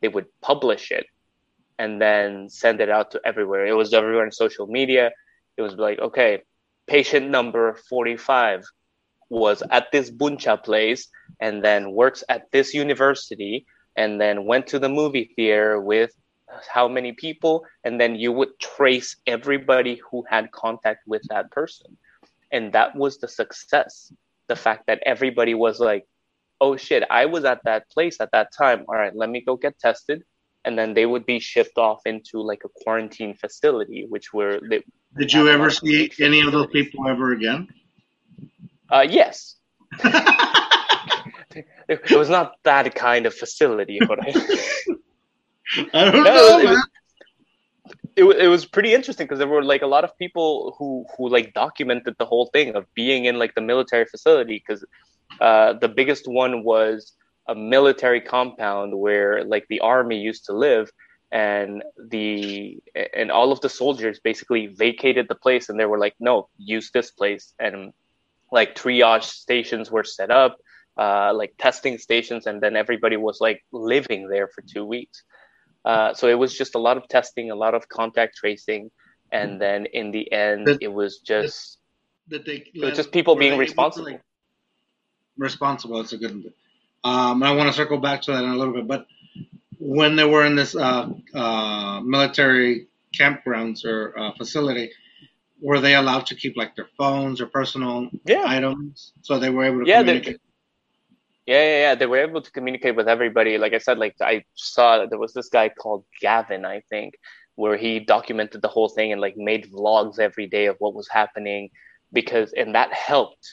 [0.00, 1.06] They would publish it,
[1.78, 3.66] and then send it out to everywhere.
[3.66, 5.10] It was everywhere on social media.
[5.58, 6.42] It was like, okay,
[6.86, 8.64] patient number forty-five
[9.28, 11.08] was at this buncha place,
[11.40, 13.66] and then works at this university,
[13.96, 16.12] and then went to the movie theater with
[16.72, 17.66] how many people.
[17.84, 21.98] And then you would trace everybody who had contact with that person.
[22.52, 24.12] And that was the success.
[24.46, 26.06] The fact that everybody was like
[26.60, 28.84] oh shit i was at that place at that time.
[28.88, 30.24] All right let me go get tested
[30.64, 34.82] and then they would be shipped off into like a quarantine facility which were they,
[35.16, 37.68] Did you ever see any of those people ever again?
[38.90, 39.56] uh yes.
[41.88, 44.28] It was not that kind of facility but I,
[45.94, 46.88] I don't No, know, it was-
[48.16, 51.06] it, wa- it was pretty interesting because there were like a lot of people who
[51.16, 54.84] who like documented the whole thing of being in like the military facility because
[55.40, 57.12] uh, the biggest one was
[57.48, 60.90] a military compound where like the army used to live
[61.32, 62.78] and the
[63.20, 66.90] and all of the soldiers basically vacated the place and they were like no use
[66.92, 67.92] this place and
[68.52, 70.56] like triage stations were set up
[70.98, 75.22] uh, like testing stations and then everybody was like living there for two weeks
[75.84, 78.90] uh, so it was just a lot of testing, a lot of contact tracing,
[79.32, 81.78] and then in the end, Did- it was just
[82.28, 84.06] That they it was just people being able to, responsible.
[84.12, 84.20] like-
[85.38, 86.00] responsible.
[86.00, 86.52] It's a good.
[87.04, 89.06] Um, I want to circle back to that in a little bit, but
[89.78, 92.86] when they were in this uh, uh, military
[93.18, 94.90] campgrounds or uh, facility,
[95.60, 98.44] were they allowed to keep like their phones or personal Yeah.
[98.46, 99.12] items?
[99.22, 100.40] So they were able to Yeah, communicate.
[101.46, 101.94] Yeah, yeah, yeah.
[101.94, 103.58] They were able to communicate with everybody.
[103.58, 107.14] Like I said, like I saw there was this guy called Gavin, I think,
[107.56, 111.08] where he documented the whole thing and like made vlogs every day of what was
[111.08, 111.70] happening
[112.12, 113.46] because and that helped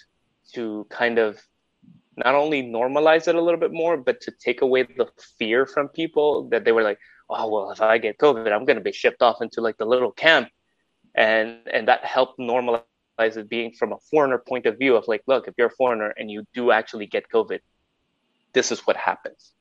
[0.54, 1.40] to kind of
[2.18, 5.90] not only normalize it a little bit more, but to take away the fear from
[5.90, 7.00] people that they were like,
[7.30, 10.12] oh well, if I get COVID, I'm gonna be shipped off into like the little
[10.12, 10.50] camp,
[11.14, 12.84] and and that helped normalize
[13.20, 16.14] it being from a foreigner point of view of like, look, if you're a foreigner
[16.18, 17.60] and you do actually get COVID,
[18.54, 19.54] this is what happens.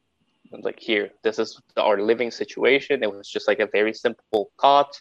[0.52, 3.02] And like here, this is our living situation.
[3.02, 5.00] It was just like a very simple cot,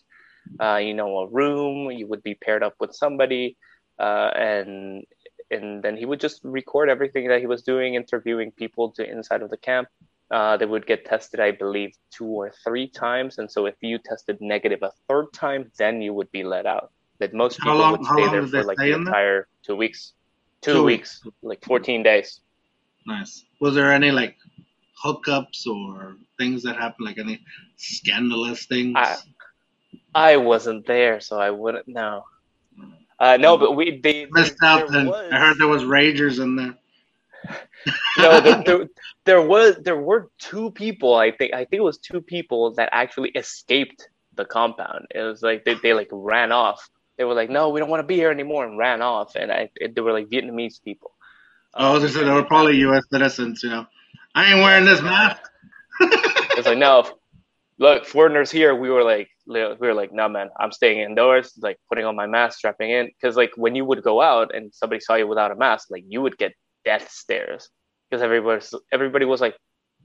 [0.60, 1.92] uh, you know, a room.
[1.92, 3.58] You would be paired up with somebody,
[4.00, 5.06] uh, and
[5.54, 9.42] and then he would just record everything that he was doing, interviewing people to inside
[9.42, 9.88] of the camp.
[10.32, 14.00] Uh, they would get tested, I believe, two or three times, and so if you
[14.00, 16.92] tested negative a third time, then you would be let out.
[17.20, 19.00] That most How people long- would stay there for like the in there?
[19.02, 20.14] entire two weeks,
[20.62, 22.42] two, Two weeks, like fourteen days.
[23.06, 23.46] Nice.
[23.62, 24.38] Was there any like
[25.06, 27.44] hookups or things that happened, like any
[27.78, 28.94] scandalous things?
[28.98, 29.18] I-
[30.16, 32.24] I wasn't there, so I wouldn't know.
[33.20, 34.90] Uh, no, but we they Missed there- out.
[34.90, 36.76] was- I heard there was ragers in there.
[38.18, 38.88] no, there, there,
[39.26, 41.16] there was there were two people.
[41.16, 45.08] I think I think it was two people that actually escaped the compound.
[45.14, 46.90] It was like they, they like ran off.
[47.18, 49.36] They were like, no, we don't want to be here anymore, and ran off.
[49.36, 51.12] And I they were like Vietnamese people.
[51.76, 53.04] Oh, they said they were probably U.S.
[53.12, 53.62] citizens.
[53.64, 53.86] You know,
[54.36, 55.42] I ain't wearing this mask.
[56.56, 57.10] It's like no,
[57.80, 58.76] look, foreigners here.
[58.76, 61.54] We were like we were like, no, man, I'm staying indoors.
[61.62, 64.74] Like putting on my mask, strapping in, because like when you would go out and
[64.74, 66.54] somebody saw you without a mask, like you would get
[66.86, 67.70] death stares
[68.10, 69.56] because everybody everybody was like,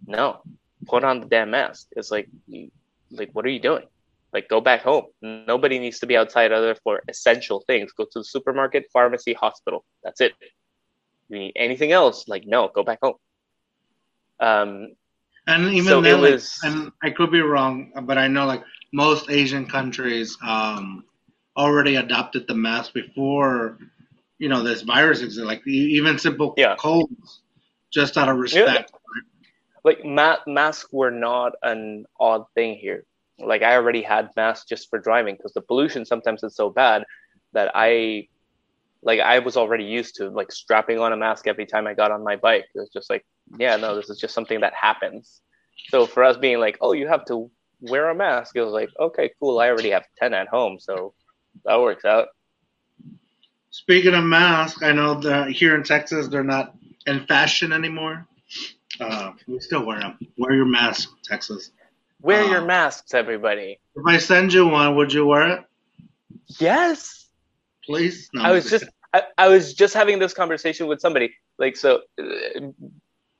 [0.07, 0.40] no,
[0.87, 1.87] put on the damn mask.
[1.92, 2.70] It's like, you-
[3.11, 3.87] like what are you doing?
[4.35, 5.07] Like go back home.
[5.22, 7.92] Nobody needs to be outside other for essential things.
[7.92, 9.85] Go to the supermarket, pharmacy, hospital.
[10.05, 10.35] That's it.
[11.31, 12.29] You need anything else?
[12.29, 13.14] Like no, go back home.
[14.40, 14.94] Um,
[15.46, 18.62] And even So then, like, was- and I could be wrong, but I know like
[18.92, 21.05] most Asian countries um,
[21.57, 23.79] already adopted the mask before,
[24.38, 25.46] you know, this virus existed.
[25.46, 26.77] Like even simple Yeah.
[26.77, 27.40] colds,
[27.92, 28.92] just out of respect.
[29.85, 33.05] like ma- masks were not an odd thing here
[33.38, 37.05] like I already had masks just for driving because the pollution sometimes is so bad
[37.53, 38.29] that I
[39.03, 42.11] like I was already used to like strapping on a mask every time I got
[42.11, 42.66] on my bike.
[42.74, 43.24] It was just like,
[43.59, 45.40] yeah, no, this is just something that happens.
[45.90, 48.91] So for us being like, oh, you have to wear a mask, it was like,
[48.99, 49.59] okay, cool.
[49.61, 51.14] I already have ten at home, so
[51.64, 52.29] that works out.
[53.71, 56.75] Speaking of masks, I know that here in Texas they're not
[57.07, 58.27] in fashion anymore.
[59.01, 60.19] Uh, we still wear them.
[60.38, 61.71] Wear your mask, Texas.
[62.21, 63.79] Wear Uh, your masks, everybody.
[63.95, 65.64] If I send you one, would you wear it,
[66.59, 67.29] Yes.
[67.85, 68.29] please?
[68.33, 68.43] No.
[68.43, 71.35] I was just I, I was just having this conversation with somebody.
[71.59, 72.61] Like so uh,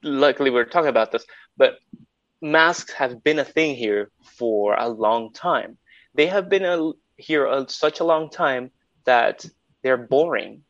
[0.03, 1.24] luckily we are talking about this,
[1.57, 1.79] but
[2.40, 5.79] masks have been a thing here for a long time.
[6.14, 8.70] They have been a, here a, such a long time
[9.05, 9.44] that
[9.83, 10.62] they're boring.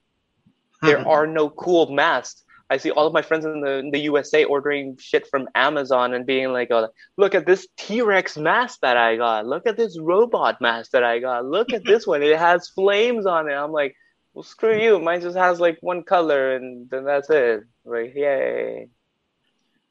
[0.83, 1.09] There hmm.
[1.09, 2.44] are no cool masks.
[2.70, 6.12] I see all of my friends in the in the USA ordering shit from Amazon
[6.12, 9.46] and being like, oh, "Look at this T-Rex mask that I got.
[9.46, 11.46] Look at this robot mask that I got.
[11.46, 12.22] Look at this one.
[12.22, 13.96] It has flames on it." I'm like,
[14.35, 14.98] "Well, screw you.
[15.00, 17.64] Mine just has like one color, and then that's it.
[17.85, 18.88] Like, yay."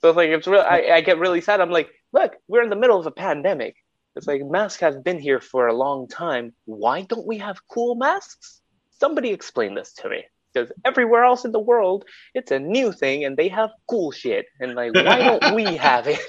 [0.01, 0.61] So it's like it's real.
[0.61, 1.59] I, I get really sad.
[1.61, 3.75] I'm like, "Look, we're in the middle of a pandemic.
[4.15, 6.53] It's like masks have been here for a long time.
[6.65, 8.61] Why don't we have cool masks?
[8.99, 13.25] Somebody explain this to me." Because everywhere else in the world, it's a new thing
[13.25, 14.45] and they have cool shit.
[14.59, 16.19] And like, why don't we have it,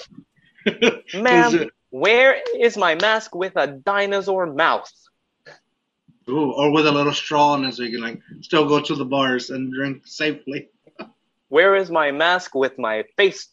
[1.15, 4.91] Ma'am, it- where is my mask with a dinosaur mouth?
[6.29, 8.95] Ooh, or with a little straw in it so you can like still go to
[8.95, 10.69] the bars and drink safely.
[11.49, 13.49] Where is my mask with my face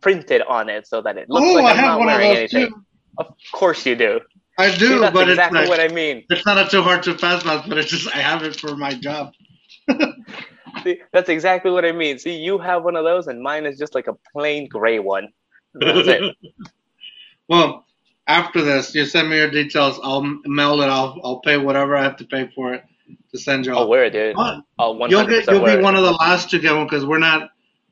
[0.00, 2.20] printed on it so that it looks oh, like I I'm have not one of
[2.20, 2.68] wearing those anything?
[2.68, 2.84] too.
[3.18, 4.20] Of course you do.
[4.58, 6.24] I See, do, that's but exactly it's what I mean.
[6.30, 8.94] it's not a too hard to mask, but it's just I have it for my
[8.94, 9.32] job.
[10.84, 12.18] See, that's exactly what I mean.
[12.18, 15.28] See, you have one of those, and mine is just like a plain gray one.
[15.74, 16.36] That's it.
[17.48, 17.84] Well,
[18.28, 19.98] after this, you send me your details.
[20.04, 20.86] I'll mail it.
[20.86, 22.84] I'll I'll pay whatever I have to pay for it
[23.32, 23.74] to send you.
[23.74, 24.36] I'll wear it, dude.
[24.36, 27.50] 100% You'll get you'll be one of the last to get one because we're not.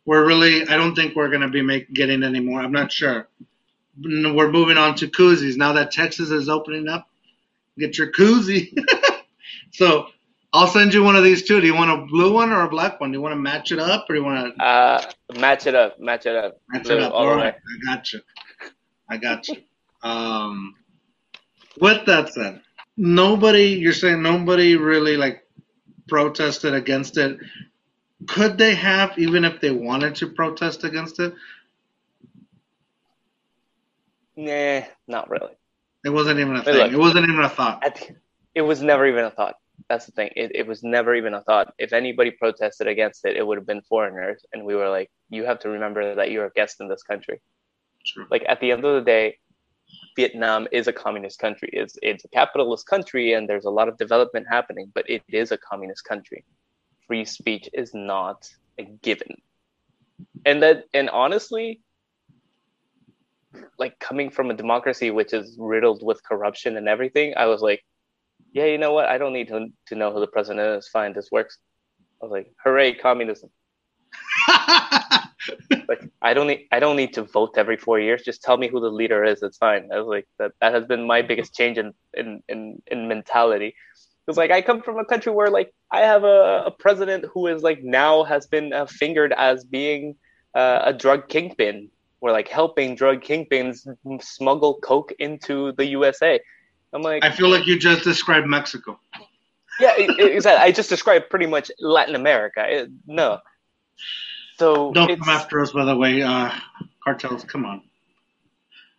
[0.09, 0.66] We're really.
[0.66, 2.62] I don't think we're gonna be make, getting any more.
[2.62, 3.29] I'm not sure.
[4.03, 7.11] We're moving on to koozies now that Texas is opening up.
[7.79, 8.73] Get your koozie.
[9.71, 10.07] so
[10.55, 11.61] I'll send you one of these too.
[11.61, 13.12] Do you want a blue one or a black one?
[13.12, 15.75] Do you want to match it up or do you want to Uh, match it
[15.75, 16.59] up, match it up.
[16.71, 17.12] match Blue it up?
[17.12, 17.55] all All right.
[17.55, 18.21] I got you.
[19.11, 19.57] I got you.
[20.03, 20.75] Um,
[21.83, 22.62] with that said,
[22.97, 23.75] nobody.
[23.75, 25.42] You're saying nobody really like
[26.09, 27.38] protested against it.
[28.26, 31.35] Could they have, even if they wanted to protest against it?
[34.37, 35.52] Nah, not really.
[36.04, 36.74] It wasn't even a thing.
[36.76, 36.92] look.
[36.92, 37.83] It wasn't even a thought.
[37.83, 38.16] The-
[38.54, 39.57] it was never even a thought.
[39.88, 40.31] That's the thing.
[40.35, 41.72] It, it was never even a thought.
[41.78, 45.44] If anybody protested against it, it would have been foreigners, and we were like, "You
[45.44, 47.40] have to remember that you're a guest in this country."
[48.04, 48.26] True.
[48.31, 49.38] Like at the end of the day,
[50.16, 51.70] Vietnam is a communist country.
[51.72, 55.52] It's it's a capitalist country, and there's a lot of development happening, but it is
[55.52, 56.44] a communist country.
[57.09, 59.40] Free speech is not a given,
[60.47, 61.81] and that and honestly,
[63.79, 67.83] like coming from a democracy which is riddled with corruption and everything, I was like,
[68.53, 69.07] yeah, you know what?
[69.07, 70.88] I don't need to to know who the president is.
[70.88, 71.59] Fine, this works.
[72.23, 73.51] I was like, hooray, communism!
[75.88, 78.23] Like I don't need I don't need to vote every four years.
[78.23, 79.42] Just tell me who the leader is.
[79.42, 79.88] It's fine.
[79.92, 83.75] I was like that that has been my biggest change in in in, in mentality.
[84.29, 87.47] Because like I come from a country where like I have a, a president who
[87.47, 90.17] is like now has been uh, fingered as being
[90.55, 91.88] uh, a drug kingpin
[92.21, 93.88] or like helping drug kingpins
[94.21, 96.38] smuggle coke into the USA.
[96.93, 99.01] I'm like, I feel like you just described Mexico.
[99.81, 100.62] yeah, exactly.
[100.62, 102.67] I just described pretty much Latin America.
[102.69, 103.38] It, no,
[104.59, 106.21] so Don't come after us, by the way.
[106.21, 106.51] Uh,
[107.03, 107.81] cartels, come on.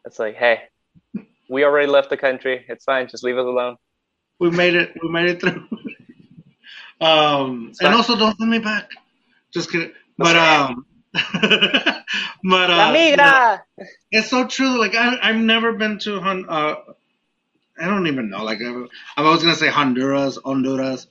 [0.05, 0.61] it's like, hey,
[1.47, 2.65] we already left the country.
[2.67, 3.07] It's fine.
[3.07, 3.77] Just leave us alone.
[4.39, 4.93] We made it.
[5.01, 5.67] We made it through.
[7.01, 8.91] um, and also don't send me back.
[9.53, 9.91] Just kidding.
[10.17, 13.61] But um, but La uh, migra.
[14.11, 14.79] it's so true.
[14.79, 16.45] Like I, I've never been to Hon.
[16.47, 16.75] Uh,
[17.79, 18.43] I don't even know.
[18.43, 18.85] Like I,
[19.17, 21.07] I was gonna say Honduras, Honduras.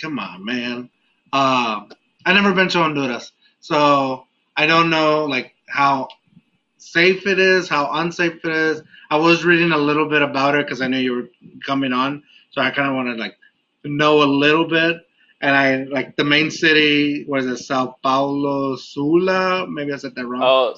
[0.00, 0.90] Come on, man.
[1.32, 1.82] Uh,
[2.24, 6.08] I never been to Honduras, so I don't know like how
[6.78, 8.82] safe it is, how unsafe it is.
[9.10, 11.30] I was reading a little bit about it because I knew you were
[11.66, 13.36] coming on, so I kind of wanted like
[13.84, 14.96] to know a little bit.
[15.42, 17.24] And I like the main city.
[17.26, 17.56] was it?
[17.56, 19.66] Sao Paulo Sula?
[19.66, 20.42] Maybe I said that wrong.
[20.42, 20.74] Oh,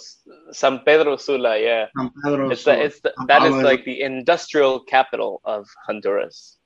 [0.53, 1.59] San Pedro Sula.
[1.59, 2.77] Yeah, San Pedro it's Sula.
[2.77, 6.59] the, it's the, that is like the industrial capital of Honduras.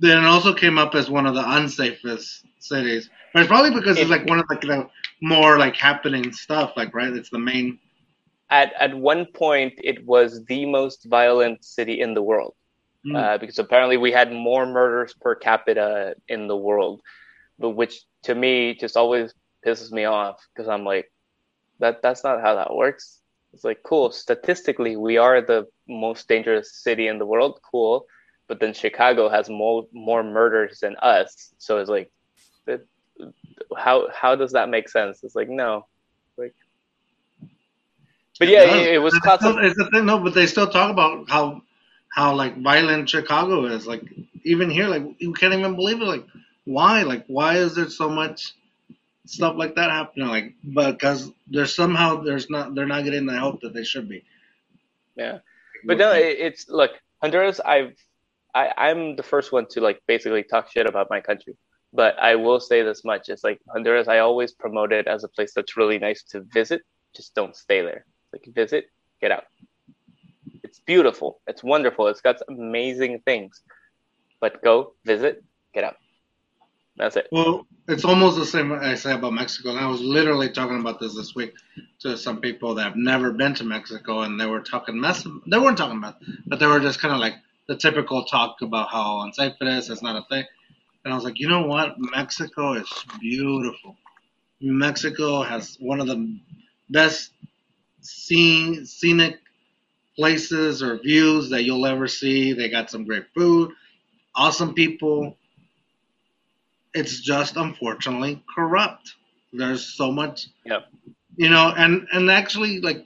[0.00, 3.10] Then it also came up as one of the unsafest cities.
[3.32, 4.88] But it's probably because it's like one of like the
[5.22, 6.72] more like happening stuff.
[6.76, 7.78] Like right, it's the main
[8.50, 12.54] at at one point it was the most violent city in the world
[13.06, 13.16] Mm.
[13.16, 17.02] uh, because apparently we had more murders per capita in the world,
[17.58, 19.34] but which to me just always
[19.64, 21.12] pisses me off because I'm like,
[21.80, 23.20] that that's not how that works.
[23.52, 24.10] It's like cool.
[24.10, 27.60] Statistically, we are the most dangerous city in the world.
[27.70, 28.06] Cool,
[28.48, 31.52] but then Chicago has more more murders than us.
[31.58, 32.10] So it's like,
[32.66, 32.80] that,
[33.76, 35.22] how how does that make sense?
[35.24, 35.86] It's like no,
[36.38, 36.54] like.
[38.38, 38.80] But yeah, does.
[38.80, 39.64] it, it was It's still- classic.
[39.64, 41.62] It's the thing, no, but they still talk about how
[42.14, 43.88] how like violent Chicago is.
[43.88, 44.04] Like
[44.44, 46.04] even here, like you can't even believe it.
[46.04, 46.24] Like
[46.64, 47.02] why?
[47.02, 48.54] Like why is there so much
[49.26, 50.28] stuff like that happening?
[50.28, 54.22] Like because there's somehow there's not they're not getting the help that they should be.
[55.16, 55.38] Yeah.
[55.84, 57.58] But no, it's look Honduras.
[57.58, 57.96] I've
[58.54, 61.56] I, I'm the first one to like basically talk shit about my country.
[61.92, 64.06] But I will say this much: it's like Honduras.
[64.06, 66.82] I always promote it as a place that's really nice to visit.
[67.16, 68.06] Just don't stay there.
[68.32, 68.84] Like visit,
[69.20, 69.44] get out.
[70.74, 71.38] It's beautiful.
[71.46, 72.08] It's wonderful.
[72.08, 73.62] It's got amazing things.
[74.40, 75.94] But go visit, get out.
[76.96, 77.28] That's it.
[77.30, 79.70] Well, it's almost the same I say about Mexico.
[79.70, 81.52] And I was literally talking about this this week
[82.00, 85.24] to some people that have never been to Mexico, and they were talking mess.
[85.46, 87.34] They weren't talking about, but they were just kind of like
[87.68, 89.90] the typical talk about how unsafe it is.
[89.90, 90.44] It's not a thing.
[91.04, 91.94] And I was like, you know what?
[91.98, 93.94] Mexico is beautiful.
[94.60, 96.36] Mexico has one of the
[96.90, 97.30] best
[98.00, 99.38] scene, scenic
[100.16, 102.52] places or views that you'll ever see.
[102.52, 103.72] They got some great food,
[104.36, 105.32] awesome people
[106.94, 109.14] it's just unfortunately corrupt.
[109.52, 110.88] There's so much, Yep.
[111.36, 113.04] you know, and and actually, like,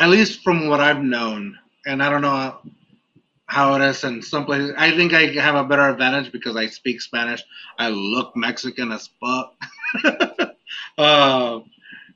[0.00, 4.46] at least from what I've known, and I don't know how, it is in some
[4.46, 4.72] places.
[4.78, 7.42] I think I have a better advantage because I speak Spanish.
[7.78, 9.54] I look Mexican as fuck.
[10.98, 11.60] uh,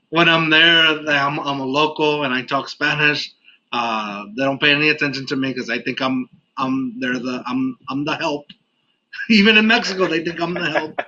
[0.09, 3.33] when I'm there, I'm, I'm a local and I talk Spanish.
[3.73, 7.43] Uh, they don't pay any attention to me because I think I'm I'm they're the
[7.45, 8.45] I'm I'm the help.
[9.29, 10.99] Even in Mexico, they think I'm the help.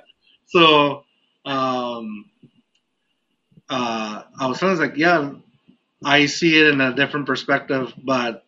[0.48, 1.04] So,
[1.46, 2.30] um,
[3.70, 5.32] uh, I was always like, yeah,
[6.04, 8.44] I see it in a different perspective, but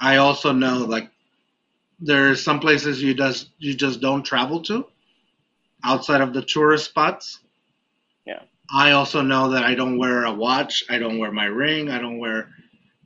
[0.00, 1.10] I also know like
[2.00, 4.86] there's some places you just you just don't travel to
[5.84, 7.40] outside of the tourist spots.
[8.26, 8.42] Yeah.
[8.72, 11.98] I also know that I don't wear a watch, I don't wear my ring, I
[11.98, 12.50] don't wear,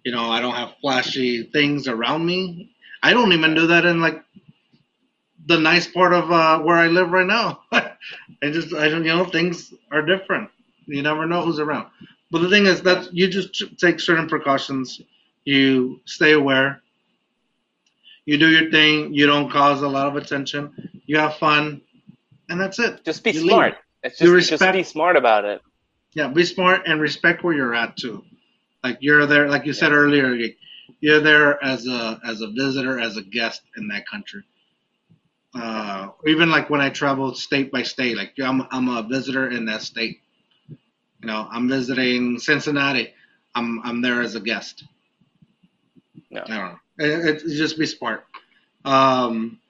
[0.04, 2.70] you know, I don't have flashy things around me.
[3.02, 4.22] I don't even do that in like
[5.46, 7.60] the nice part of uh, where I live right now.
[7.72, 7.92] I
[8.42, 10.50] just, I don't, you know, things are different.
[10.86, 11.88] You never know who's around.
[12.30, 15.00] But the thing is that you just take certain precautions.
[15.44, 16.82] You stay aware.
[18.24, 19.14] You do your thing.
[19.14, 20.72] You don't cause a lot of attention.
[21.06, 21.82] You have fun,
[22.48, 23.04] and that's it.
[23.04, 23.50] Just be You leave.
[23.50, 23.74] smart.
[24.02, 25.60] It's You just, just be smart about it.
[26.14, 28.24] Yeah, be smart and respect where you're at too.
[28.84, 30.56] Like you're there, like you said earlier, like,
[31.00, 34.42] you're there as a as a visitor, as a guest in that country.
[35.54, 39.66] Uh, even like when I travel state by state, like I'm I'm a visitor in
[39.66, 40.20] that state.
[40.68, 43.12] You know, I'm visiting Cincinnati.
[43.54, 44.84] I'm I'm there as a guest.
[46.30, 46.42] No.
[46.44, 46.78] I don't know.
[46.98, 48.24] It, it, it just be smart.
[48.84, 49.60] Um,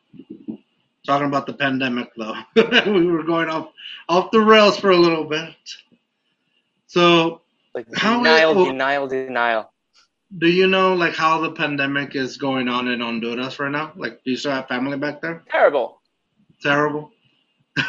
[1.04, 2.34] talking about the pandemic though,
[2.86, 3.72] we were going off
[4.08, 5.54] off the rails for a little bit.
[6.86, 7.41] So,
[7.74, 9.72] Like How denial, denial, denial.
[10.36, 13.92] do you know like how the pandemic is going on in Honduras right now?
[13.96, 15.42] Like, do you still have family back there?
[15.50, 16.00] Terrible.
[16.62, 17.10] Terrible.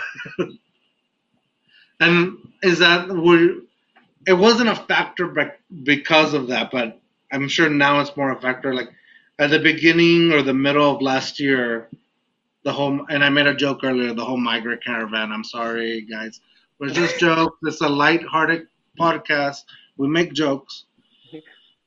[2.00, 3.56] and is that were
[4.26, 7.00] it wasn't a factor bec- because of that, but
[7.32, 8.74] I'm sure now it's more a factor.
[8.74, 8.90] Like
[9.40, 11.90] at the beginning or the middle of last year,
[12.64, 15.32] the whole and I made a joke earlier, the whole migrant caravan.
[15.32, 16.42] I'm sorry, guys,
[16.80, 17.58] but it's just joke.
[17.64, 18.68] It's a light-hearted
[19.00, 19.64] podcast.
[19.98, 20.86] We make jokes.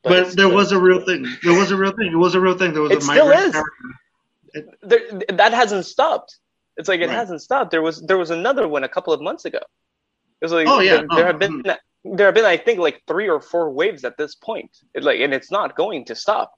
[0.02, 1.26] But, it's there still- was a real thing.
[1.42, 2.12] There was a real thing.
[2.12, 2.72] It was a real thing.
[2.72, 3.52] There was It a still migrant is.
[3.52, 4.76] caravan.
[4.82, 6.38] there, that hasn't stopped.
[6.76, 7.14] It's like it Right.
[7.14, 7.70] hasn't stopped.
[7.72, 9.58] There was there was another one a couple of months ago.
[9.58, 10.98] It was like Oh, yeah.
[10.98, 12.16] there, there Oh, have been mm-hmm.
[12.16, 14.70] there have been I think like three or four waves at this point.
[14.94, 16.52] It, like and it's not going to stop.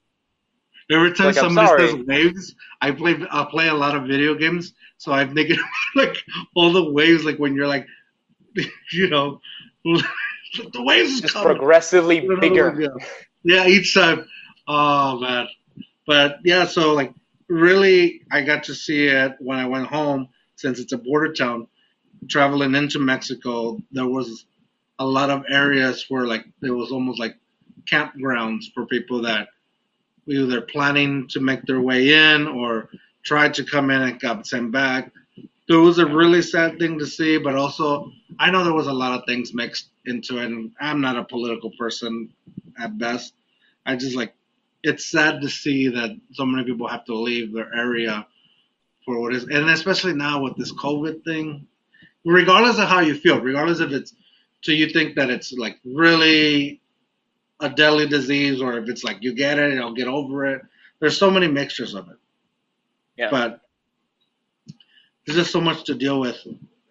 [0.90, 4.74] Every time Like, somebody says waves, I play I play a lot of video games,
[4.98, 5.58] so I've thinking
[5.94, 6.16] like
[6.54, 7.86] all the waves, like when you're like,
[8.92, 9.40] you know,
[10.72, 11.56] the waves is Just coming.
[11.56, 12.76] progressively bigger.
[12.80, 12.88] Yeah.
[13.42, 14.26] yeah, each time.
[14.66, 15.48] Oh man,
[16.06, 17.12] but yeah, so like
[17.48, 21.66] really, I got to see it when I went home since it's a border town.
[22.28, 24.46] Traveling into Mexico, there was
[24.98, 27.36] a lot of areas where like there was almost like
[27.84, 29.48] campgrounds for people that
[30.26, 32.90] either planning to make their way in or
[33.24, 35.12] tried to come in and got sent back.
[35.68, 38.92] It was a really sad thing to see, but also I know there was a
[38.92, 40.46] lot of things mixed into it.
[40.46, 42.32] And I'm not a political person
[42.78, 43.34] at best.
[43.86, 44.34] I just like
[44.82, 48.26] it's sad to see that so many people have to leave their area
[49.04, 51.66] for what is, and especially now with this COVID thing.
[52.24, 54.14] Regardless of how you feel, regardless if it's
[54.60, 56.80] so you think that it's like really
[57.60, 60.62] a deadly disease, or if it's like you get it, you'll get over it.
[61.00, 62.16] There's so many mixtures of it.
[63.16, 63.30] Yeah.
[63.30, 63.60] But
[65.24, 66.36] there's just so much to deal with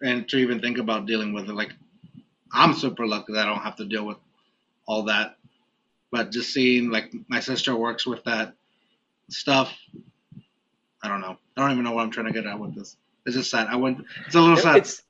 [0.02, 1.54] and to even think about dealing with it.
[1.54, 1.72] Like
[2.52, 4.18] I'm super lucky that I don't have to deal with
[4.86, 5.36] all that.
[6.10, 8.54] But just seeing like my sister works with that
[9.28, 9.72] stuff,
[11.02, 11.36] I don't know.
[11.56, 12.96] I don't even know what I'm trying to get at with this.
[13.26, 13.68] It's just sad.
[13.68, 13.98] I went.
[14.26, 14.78] It's a little sad.
[14.78, 15.02] It's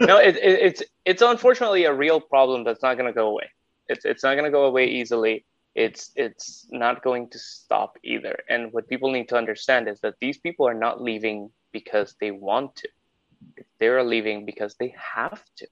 [0.00, 3.50] no, it, it, it's it's unfortunately a real problem that's not going to go away.
[3.88, 5.46] It's it's not going to go away easily.
[5.74, 8.38] It's it's not going to stop either.
[8.48, 12.30] And what people need to understand is that these people are not leaving because they
[12.30, 12.88] want to.
[13.78, 15.66] They're leaving because they have to.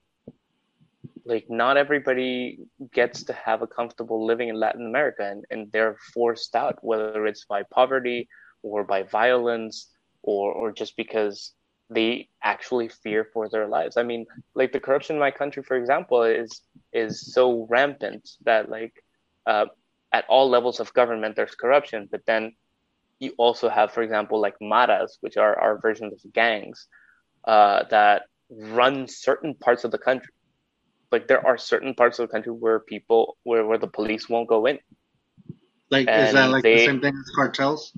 [1.33, 2.59] Like not everybody
[3.01, 7.27] gets to have a comfortable living in Latin America, and, and they're forced out, whether
[7.31, 8.21] it's by poverty
[8.63, 9.75] or by violence
[10.23, 11.53] or or just because
[11.91, 13.97] they actually fear for their lives.
[13.97, 16.63] I mean, like the corruption in my country, for example, is
[16.93, 18.95] is so rampant that like
[19.47, 19.67] uh,
[20.13, 22.53] at all levels of government there's corruption, but then
[23.19, 26.87] you also have, for example, like maras, which are our versions of gangs
[27.45, 30.33] uh, that run certain parts of the country.
[31.11, 34.49] Like there are certain parts of the country where people where where the police won't
[34.49, 34.79] go in.
[35.91, 37.93] like, is that like the same thing as cartels?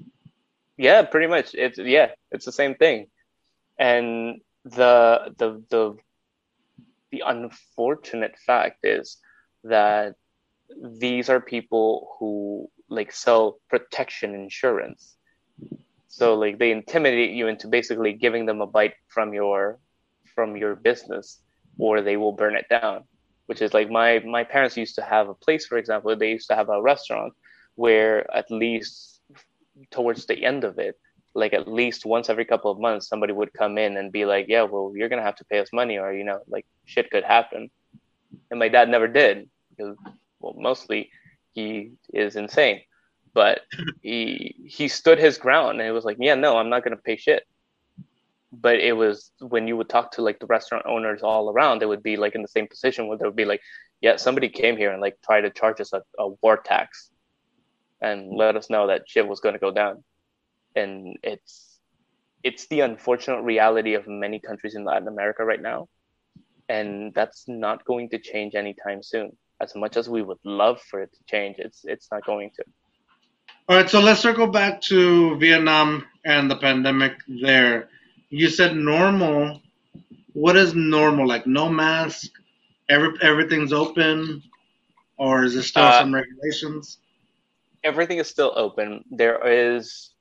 [0.77, 1.55] Yeah, pretty much.
[1.55, 3.09] It's yeah, it's the same thing.
[3.79, 5.97] And the the the
[7.11, 9.19] the unfortunate fact is
[9.65, 10.15] that
[10.81, 15.17] these are people who like sell protection insurance.
[16.09, 19.79] So like they intimidate you into basically giving them a bite from your
[20.35, 21.41] from your business
[21.79, 23.05] or they will burn it down.
[23.47, 26.49] Which is like my my parents used to have a place, for example, they used
[26.49, 27.33] to have a restaurant
[27.75, 29.21] where at least
[29.91, 30.99] towards the end of it,
[31.35, 34.47] like at least once every couple of months, somebody would come in and be like,
[34.49, 37.25] "Yeah, well, you're gonna have to pay us money, or you know, like shit could
[37.25, 37.71] happen."
[38.51, 39.97] And my dad never did because,
[40.41, 41.11] well, mostly
[41.53, 42.83] he is insane,
[43.35, 43.63] but
[44.03, 47.17] he he stood his ground and it was like, "Yeah, no, I'm not gonna pay
[47.17, 47.45] shit."
[48.53, 51.87] But it was when you would talk to like the restaurant owners all around, they
[51.87, 53.61] would be like in the same position where they would be like,
[54.01, 57.11] "Yeah, somebody came here and like tried to charge us a, a war tax."
[58.01, 60.03] and let us know that shit was going to go down.
[60.75, 61.79] And it's
[62.43, 65.89] it's the unfortunate reality of many countries in Latin America right now,
[66.69, 69.37] and that's not going to change anytime soon.
[69.61, 72.65] As much as we would love for it to change, it's it's not going to.
[73.69, 77.89] All right, so let's circle back to Vietnam and the pandemic there.
[78.31, 79.61] You said normal.
[80.33, 81.27] What is normal?
[81.27, 82.31] Like no mask,
[82.89, 84.43] every everything's open,
[85.19, 86.99] or is there still Uh, some regulations?
[87.85, 89.05] everything is still open.
[89.11, 90.15] There is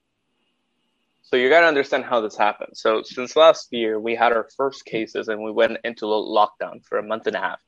[1.21, 2.75] so you got to understand how this happened.
[2.75, 6.83] So since last year, we had our first cases and we went into a lockdown
[6.83, 7.59] for a month and a half.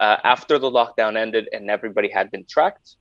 [0.00, 2.96] Uh, after the lockdown ended and everybody had been tracked,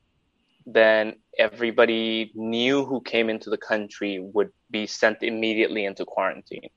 [0.65, 6.69] then everybody knew who came into the country would be sent immediately into quarantine.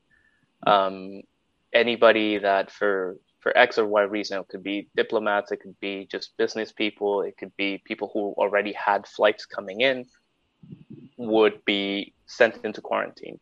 [0.67, 1.23] Um,
[1.73, 6.07] anybody that for for X or Y reason, it could be diplomats, it could be
[6.07, 10.07] just business people, it could be people who already had flights coming in,
[11.17, 13.41] would be sent into quarantine.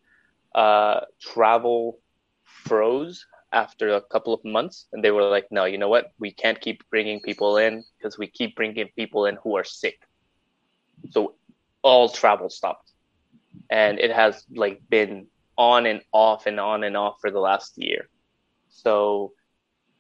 [0.55, 1.99] Uh, travel
[2.45, 6.12] froze after a couple of months, and they were like, "No, you know what?
[6.18, 10.01] We can't keep bringing people in because we keep bringing people in who are sick."
[11.11, 11.34] So
[11.82, 12.90] all travel stopped,
[13.70, 15.26] and it has like been
[15.57, 18.09] on and off and on and off for the last year.
[18.68, 19.32] So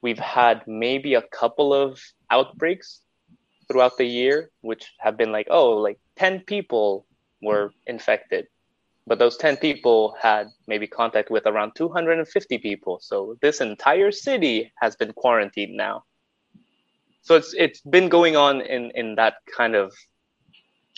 [0.02, 3.00] we've had maybe a couple of outbreaks
[3.68, 7.06] throughout the year, which have been like, oh, like 10 people
[7.42, 8.46] were infected.
[9.06, 12.98] But those 10 people had maybe contact with around 250 people.
[13.02, 16.04] So this entire city has been quarantined now.
[17.22, 19.92] So it's it's been going on in, in that kind of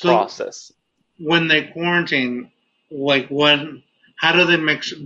[0.02, 0.72] So process.
[1.18, 2.50] when they quarantine,
[2.90, 3.82] like when,
[4.16, 4.98] how do they make sure?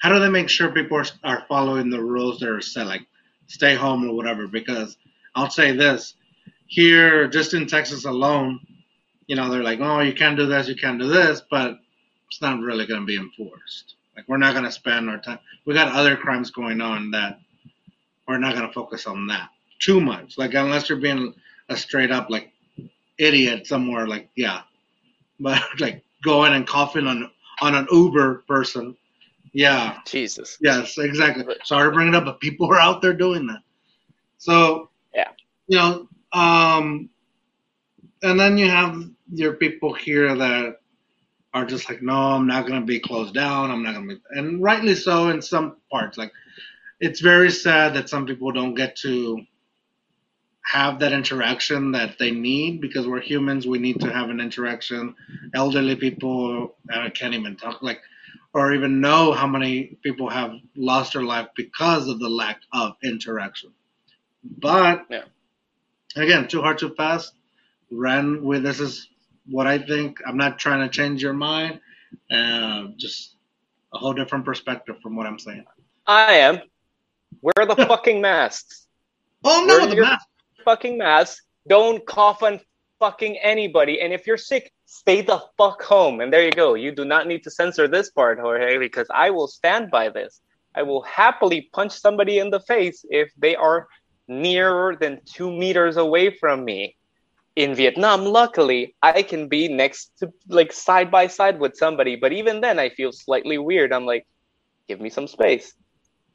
[0.00, 3.06] How do they make sure people are, are following the rules that are set, like
[3.48, 4.46] stay home or whatever?
[4.48, 4.96] Because
[5.34, 6.14] I'll say this:
[6.66, 8.60] here, just in Texas alone,
[9.26, 11.78] you know, they're like, oh, you can't do this, you can't do this, but
[12.28, 13.96] it's not really going to be enforced.
[14.16, 15.40] Like we're not going to spend our time.
[15.66, 17.40] We got other crimes going on that
[18.28, 19.50] we're not going to focus on that
[19.80, 20.38] too much.
[20.38, 21.34] Like unless you're being
[21.68, 22.51] a straight up like
[23.18, 24.62] idiot somewhere, like yeah,
[25.40, 27.30] but like going and coughing on
[27.62, 28.96] on an Uber person,
[29.52, 30.58] yeah, Jesus.
[30.60, 31.44] yes, exactly.
[31.64, 33.60] Sorry to bring it up, but people are out there doing that.
[34.38, 35.30] So Yeah.
[35.68, 37.10] you know, um,
[38.22, 39.02] and then you have
[39.32, 40.76] your people here that
[41.54, 43.70] are just like, no, I'm not gonna be closed down.
[43.70, 46.18] I'm not gonna be, and rightly so in some parts.
[46.18, 46.32] Like,
[47.00, 49.42] it's very sad that some people don't get to
[50.64, 53.66] have that interaction that they need because we're humans.
[53.66, 55.14] We need to have an interaction.
[55.54, 58.00] Elderly people, I can't even talk like,
[58.54, 62.96] or even know how many people have lost their life because of the lack of
[63.02, 63.72] interaction.
[64.58, 65.24] But Yeah.
[66.16, 67.34] again, too hard, too fast.
[67.90, 69.08] Ran with this is
[69.46, 70.18] what I think.
[70.26, 71.80] I'm not trying to change your mind.
[72.30, 73.34] Uh, just
[73.92, 75.64] a whole different perspective from what I'm saying.
[76.06, 76.60] I am.
[77.40, 78.86] Wear the fucking masks.
[79.44, 80.26] Oh no, Where the you're- mask.
[80.64, 81.42] Fucking masks.
[81.68, 82.60] Don't cough on
[82.98, 84.00] fucking anybody.
[84.00, 86.20] And if you're sick, stay the fuck home.
[86.20, 86.74] And there you go.
[86.74, 90.40] You do not need to censor this part, Jorge, because I will stand by this.
[90.74, 93.88] I will happily punch somebody in the face if they are
[94.28, 96.96] nearer than two meters away from me.
[97.54, 102.16] In Vietnam, luckily, I can be next to, like, side by side with somebody.
[102.16, 103.92] But even then, I feel slightly weird.
[103.92, 104.26] I'm like,
[104.88, 105.74] give me some space.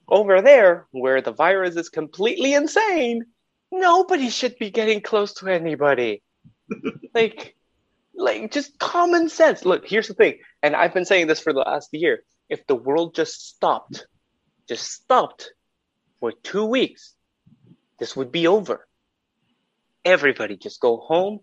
[0.08, 3.26] Over there, where the virus is completely insane,
[3.72, 6.24] nobody should be getting close to anybody.
[7.14, 7.56] like,
[8.16, 9.66] like just common sense.
[9.66, 12.24] Look, here's the thing, and I've been saying this for the last year.
[12.50, 14.08] If the world just stopped,
[14.68, 15.52] just stopped
[16.20, 17.14] for two weeks,
[18.00, 18.88] this would be over.
[20.06, 21.40] Everybody just go home,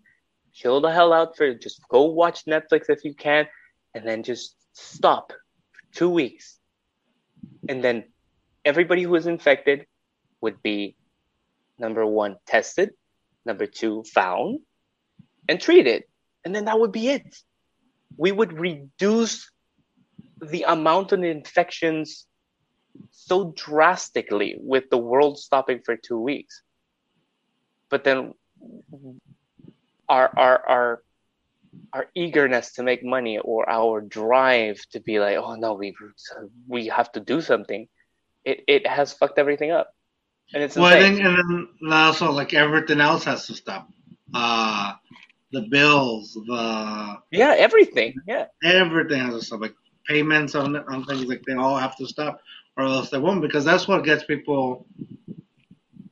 [0.53, 3.47] chill the hell out for just go watch Netflix if you can,
[3.93, 5.31] and then just stop
[5.71, 6.57] for two weeks.
[7.69, 8.05] And then
[8.63, 9.85] everybody who is infected
[10.41, 10.95] would be
[11.77, 12.91] number one, tested,
[13.45, 14.59] number two, found,
[15.47, 16.03] and treated.
[16.43, 17.35] And then that would be it.
[18.17, 19.49] We would reduce
[20.41, 22.25] the amount of infections
[23.11, 26.61] so drastically with the world stopping for two weeks.
[27.89, 28.33] But then
[30.07, 31.03] our our our
[31.93, 35.95] our eagerness to make money or our drive to be like, oh no, we
[36.67, 37.87] we have to do something,
[38.43, 39.93] it, it has fucked everything up.
[40.53, 41.15] And it's Well, insane.
[41.15, 43.89] think, and then also like everything else has to stop.
[44.33, 44.93] Uh,
[45.51, 48.13] the bills, the yeah, everything.
[48.27, 48.45] Yeah.
[48.63, 49.61] everything has to stop.
[49.61, 49.75] Like
[50.07, 52.39] payments on on things, like they all have to stop,
[52.77, 53.41] or else they won't.
[53.41, 54.85] Because that's what gets people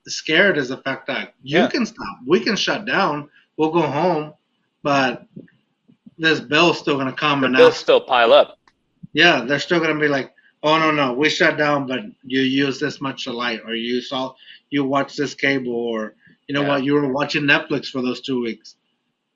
[0.07, 1.67] scared is the fact that you Yeah.
[1.67, 4.34] can stop, we can shut down, we'll go home,
[4.84, 5.25] but
[6.17, 8.57] this bill's still gonna come The and bills still pile up.
[9.13, 10.32] Yeah, they're still gonna be like,
[10.64, 14.34] oh no no, we shut down, but you use this much light, or you saw
[14.70, 16.16] you watch this cable, or
[16.47, 16.68] you know Yeah.
[16.70, 18.76] what, you were watching Netflix for those two weeks.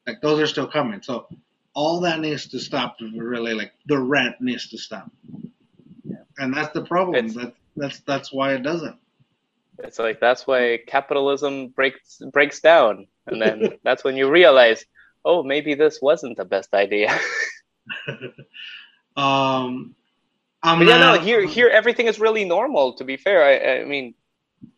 [0.07, 1.01] Like those are still coming.
[1.01, 1.27] So
[1.73, 2.97] all that needs to stop.
[3.15, 5.11] Really, like the rent needs to stop,
[6.03, 6.17] yeah.
[6.39, 7.15] and that's the problem.
[7.15, 8.95] It's- That that's that's why it doesn't.
[9.79, 14.83] It's like that's why capitalism breaks breaks down, and then that's when you realize,
[15.23, 17.15] oh, maybe this wasn't the best idea.
[19.17, 19.95] Um,
[20.75, 22.93] But yeah, no, here here everything is really normal.
[22.93, 24.13] To be fair, I, I mean,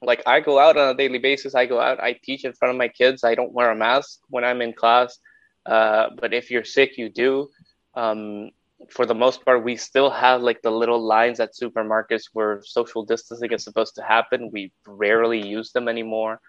[0.02, 1.56] like I go out on a daily basis.
[1.56, 2.00] I go out.
[2.00, 3.24] I teach in front of my kids.
[3.24, 5.18] I don't wear a mask when I'm in class.
[5.66, 7.50] Uh, but if you're sick, you do.
[7.96, 8.52] Um,
[8.90, 13.04] for the most part, we still have like the little lines at supermarkets where social
[13.04, 14.52] distancing is supposed to happen.
[14.52, 16.40] We rarely use them anymore.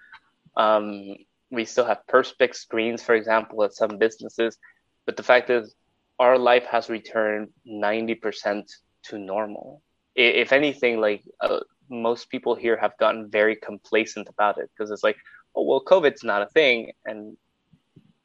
[0.56, 1.16] Um,
[1.50, 4.58] we still have perspex screens, for example, at some businesses.
[5.06, 5.74] But the fact is,
[6.18, 8.64] our life has returned 90%
[9.04, 9.82] to normal.
[10.14, 15.04] If anything, like uh, most people here have gotten very complacent about it because it's
[15.04, 15.16] like,
[15.54, 17.36] oh well, COVID's not a thing, and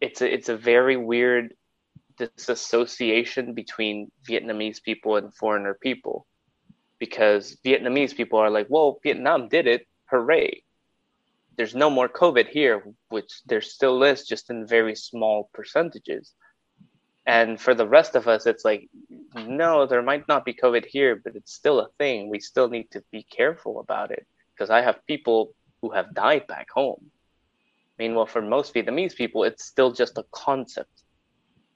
[0.01, 1.53] it's a, it's a very weird
[2.17, 6.25] disassociation between Vietnamese people and foreigner people
[6.99, 10.63] because Vietnamese people are like, well, Vietnam did it, hooray.
[11.57, 16.33] There's no more COVID here, which there still is, just in very small percentages.
[17.25, 18.89] And for the rest of us, it's like,
[19.35, 22.29] no, there might not be COVID here, but it's still a thing.
[22.29, 26.45] We still need to be careful about it because I have people who have died
[26.47, 27.09] back home.
[27.97, 30.91] Meanwhile, for most Vietnamese people, it's still just a concept.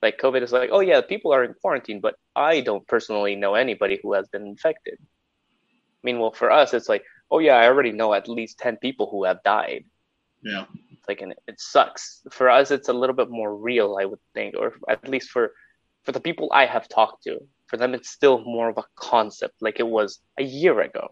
[0.02, 3.56] Like COVID is like, oh yeah, people are in quarantine, but I don't personally know
[3.56, 5.00] anybody who has been infected.
[6.04, 9.24] Meanwhile, for us, it's like, oh yeah, I already know at least 10 people who
[9.26, 9.84] have died
[10.42, 10.66] yeah.
[11.10, 12.22] Like and it sucks.
[12.32, 15.46] For us it's a little bit more real i would think or at least for
[16.04, 17.34] for the people i have talked to
[17.70, 21.06] for them it's still more of a concept like it was a year ago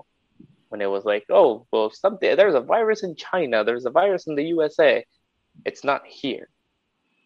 [0.70, 4.28] when it was like oh well something there's a virus in china there's a virus
[4.28, 5.04] in the usa
[5.66, 6.50] it's not here.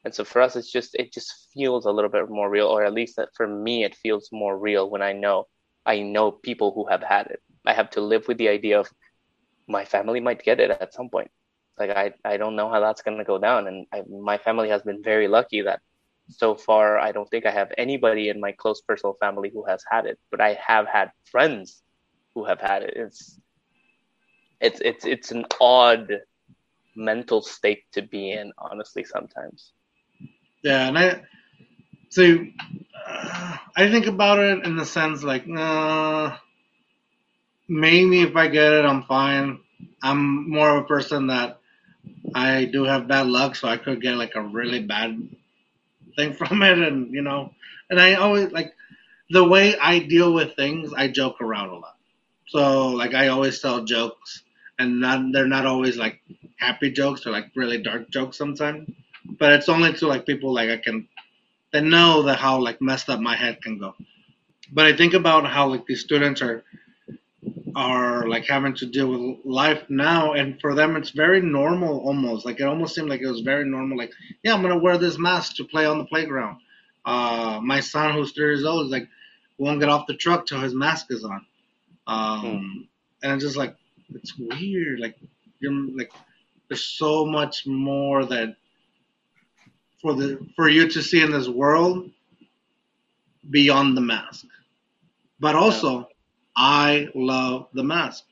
[0.04, 2.84] And so for us it's just it just feels a little bit more real or
[2.84, 5.38] at least that for me it feels more real when i know
[5.86, 7.42] i know people who have had it.
[7.72, 8.90] I have to live with the idea of
[9.68, 11.30] my family might get it at some point
[11.82, 13.68] like I I don't know how that's gonna go down.
[13.68, 15.82] And I, my family has been very lucky that
[16.30, 19.84] so far I don't think I have anybody in my close personal family who has
[19.90, 21.82] had it, but I have had friends
[22.34, 22.94] who have had it.
[22.96, 23.40] It's
[24.60, 26.22] it's it's it's an odd
[26.96, 29.04] mental state to be in, honestly.
[29.04, 29.74] Sometimes.
[30.64, 31.22] Yeah, and I
[32.10, 32.54] see.
[33.08, 36.38] Uh, I think about it in the sense like, uh,
[37.68, 39.60] maybe if I get it, I'm fine.
[40.04, 41.61] I'm more of a person that
[42.36, 45.20] I do have bad luck, so I could get like a really bad
[46.16, 47.54] thing from it, and you know,
[47.90, 48.74] and I always like
[49.30, 50.94] the way I deal with things.
[50.94, 51.98] I joke around a lot,
[52.48, 54.44] so like I always tell jokes,
[54.80, 56.22] and not they're not always like
[56.58, 57.24] happy jokes.
[57.24, 58.90] They're like really dark jokes sometimes,
[59.40, 61.08] but it's only to like people like I can
[61.74, 63.96] that know that how like messed up my head can go.
[64.74, 66.64] But I think about how like these students are
[67.76, 72.46] are like having to deal with life now and for them it's very normal almost.
[72.46, 74.12] Like it almost seemed like it was very normal like
[74.44, 76.58] yeah i'm gonna wear this mask to play on the playground.
[77.06, 79.08] Uh my son who's three years old is like
[79.58, 81.46] won't get off the truck till his mask is on.
[82.08, 82.88] Um
[83.24, 83.76] and it's just like
[84.14, 85.16] it's weird like
[85.60, 86.12] you're like
[86.68, 88.56] there's so much more that
[90.02, 92.10] for the for you to see in this world
[93.50, 94.46] beyond the mask.
[95.40, 96.08] But also
[96.56, 98.24] I love the mask.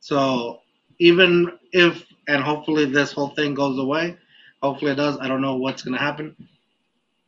[0.00, 0.60] So
[0.98, 4.16] even if and hopefully this whole thing goes away,
[4.62, 5.18] hopefully it does.
[5.20, 6.36] I don't know what's gonna happen.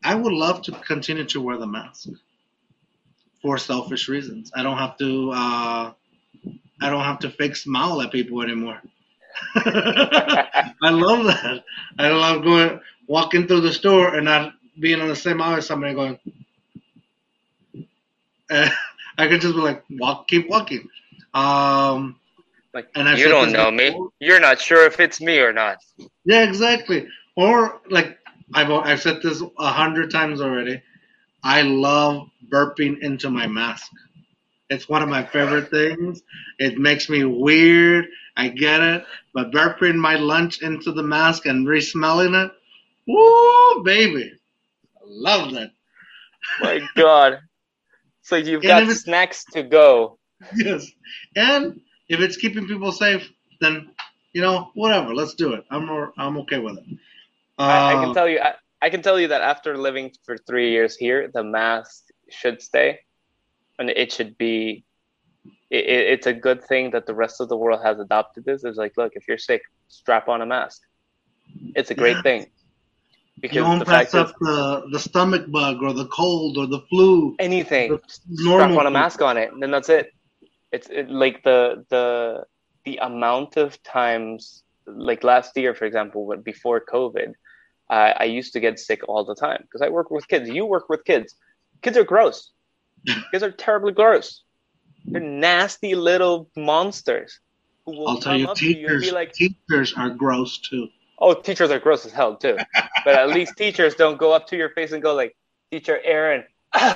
[0.04, 2.08] I would love to continue to wear the mask
[3.42, 4.50] for selfish reasons.
[4.54, 5.30] I don't have to.
[5.32, 5.92] Uh,
[6.82, 8.82] I don't have to fake smile at people anymore.
[9.56, 11.64] I love that.
[11.98, 15.66] I love going walking through the store and not being on the same aisle as
[15.66, 16.18] somebody going.
[19.20, 20.88] I could just be like, walk, keep walking.
[21.34, 22.16] Um,
[22.74, 23.90] Like And I've you don't know me.
[23.90, 24.10] before.
[24.20, 25.78] You're not sure if it's me or not.
[26.24, 27.06] yeah, exactly.
[27.36, 28.18] Or like
[28.54, 30.82] I've I've said this a hundred times already.
[31.44, 33.90] I love burping into my mask.
[34.70, 36.22] It's one of my favorite things.
[36.58, 38.06] It makes me weird.
[38.36, 39.04] I get it.
[39.34, 42.52] But burping my lunch into the mask and re-smelling it,
[43.06, 44.32] woo, baby,
[44.96, 45.70] I love that.
[46.60, 47.40] My God.
[48.22, 50.18] So you've got snacks to go.
[50.56, 50.90] Yes.
[51.36, 53.28] And if it's keeping people safe,
[53.60, 53.90] then
[54.32, 55.14] you know whatever.
[55.14, 55.64] Let's do it.
[55.70, 56.84] I'm more, I'm okay with it.
[57.58, 58.40] I, I Uh, can tell you.
[58.40, 62.62] I, I can tell you that after living for three years here, the mask should
[62.62, 63.00] stay,
[63.78, 64.84] and it should be.
[65.70, 68.64] It, it's a good thing that the rest of the world has adopted this.
[68.64, 70.80] It's like, look, if you're sick, strap on a mask.
[71.74, 72.22] It's a great Yeah.
[72.22, 72.46] thing.
[73.42, 76.66] You Because won't the fact pass up the, the stomach bug or the cold or
[76.66, 77.36] the flu.
[77.38, 80.12] anything, strap on a mask on it, and then that's it.
[80.72, 82.44] It's it, like the the
[82.84, 87.32] the amount of times, like last year, for example, when before COVID,
[87.88, 90.48] I, I used to get sick all the time because I work with kids.
[90.48, 91.34] You work with kids.
[91.82, 92.52] Kids are gross.
[93.32, 94.44] kids are terribly gross.
[95.06, 97.40] They're nasty little monsters.
[97.86, 100.58] Who will I'll tell you, up to you and teachers be like, teachers are gross
[100.58, 100.88] too.
[101.20, 102.56] "Oh, teachers are gross as hell too."
[103.04, 105.36] but at least teachers don't go up to your face and go like,
[105.70, 106.44] "Teacher Aaron,"
[106.74, 106.92] and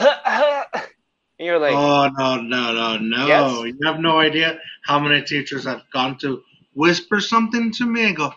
[1.38, 3.26] you're like, oh no no no no!
[3.26, 3.74] Yes.
[3.74, 6.42] You have no idea how many teachers have gone to
[6.74, 8.30] whisper something to me and go,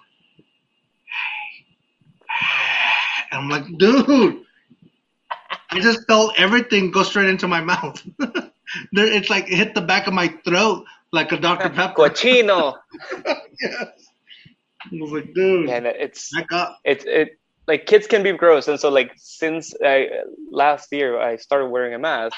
[1.12, 1.66] "Hey,"
[3.32, 4.44] and I'm like, dude.
[5.70, 8.02] I just felt everything go straight into my mouth.
[8.94, 11.70] it's like it hit the back of my throat like a Dr.
[11.76, 12.10] Pepper.
[12.10, 12.76] "Cochino."
[13.62, 14.07] yes.
[14.92, 16.80] I was like, dude, and it's back up.
[16.84, 18.68] it's it like kids can be gross.
[18.68, 20.08] And so like since i
[20.52, 22.36] last year i started wearing a mask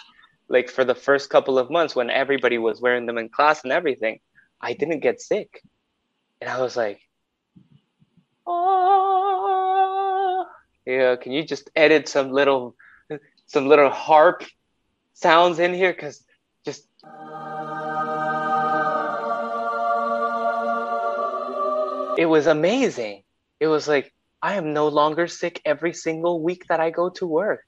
[0.48, 3.72] like for the first couple of months when everybody was wearing them in class and
[3.72, 4.20] everything
[4.62, 5.62] i didn't get sick.
[6.42, 7.00] And i was like
[8.48, 10.46] oh
[10.86, 12.76] yeah can you just edit some little
[13.50, 14.44] some little harp
[15.20, 15.92] sounds in here?
[15.92, 16.24] Because
[16.66, 16.88] just
[22.20, 23.24] it was amazing.
[23.60, 27.26] It was like I am no longer sick every single week that I go to
[27.26, 27.62] work.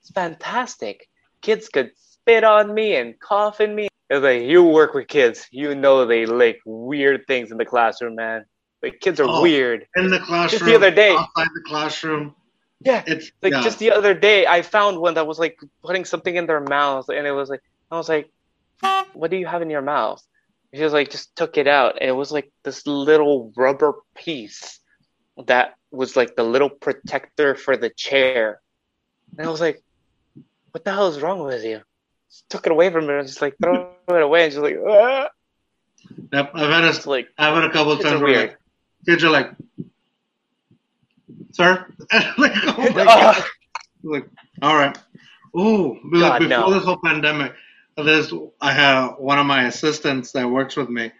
[0.00, 1.08] It's fantastic.
[1.40, 3.88] Kids could spit on me and cough in me.
[4.10, 7.64] It was like you work with kids, you know they like weird things in the
[7.64, 8.44] classroom, man.
[8.82, 9.42] Like kids are Oh.
[9.42, 9.86] weird.
[9.96, 11.12] In the classroom, Just the other day.
[11.16, 12.34] outside the classroom.
[12.84, 13.62] Yeah, It's like yeah.
[13.62, 17.06] just the other day I found one that was like putting something in their mouth
[17.08, 18.26] and it was like I was like,
[19.14, 20.20] What do you have in your mouth?
[20.74, 24.80] She was like, just took it out and it was like this little rubber piece
[25.46, 28.60] that was like the little protector for the chair.
[29.36, 29.82] And I was like,
[30.70, 31.82] What the hell is wrong with you?
[32.30, 34.78] Just took it away from her and just like throw it away and just like
[34.86, 35.28] ah.
[36.32, 38.50] Yep, I've had a, like I've had a couple of times where weird.
[38.50, 38.58] like,
[39.06, 39.50] Kids are like,
[41.52, 41.86] sir?
[42.38, 43.44] like, oh my God.
[44.02, 44.26] Like,
[44.62, 44.96] all right.
[45.52, 46.72] But like, before no.
[46.72, 47.52] this whole pandemic,
[47.96, 51.12] there's I have one of my assistants that works with me.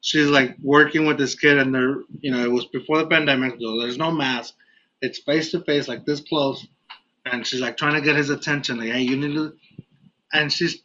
[0.00, 3.56] She's like working with this kid, and they're you know it was before the pandemic,
[3.60, 4.54] so there's no mask.
[5.02, 6.66] It's face to face, like this close,
[7.26, 9.54] and she's like trying to get his attention, like hey, you need to,
[10.32, 10.82] and she's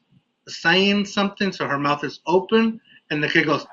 [0.48, 3.66] saying something, so her mouth is open, and the kid goes,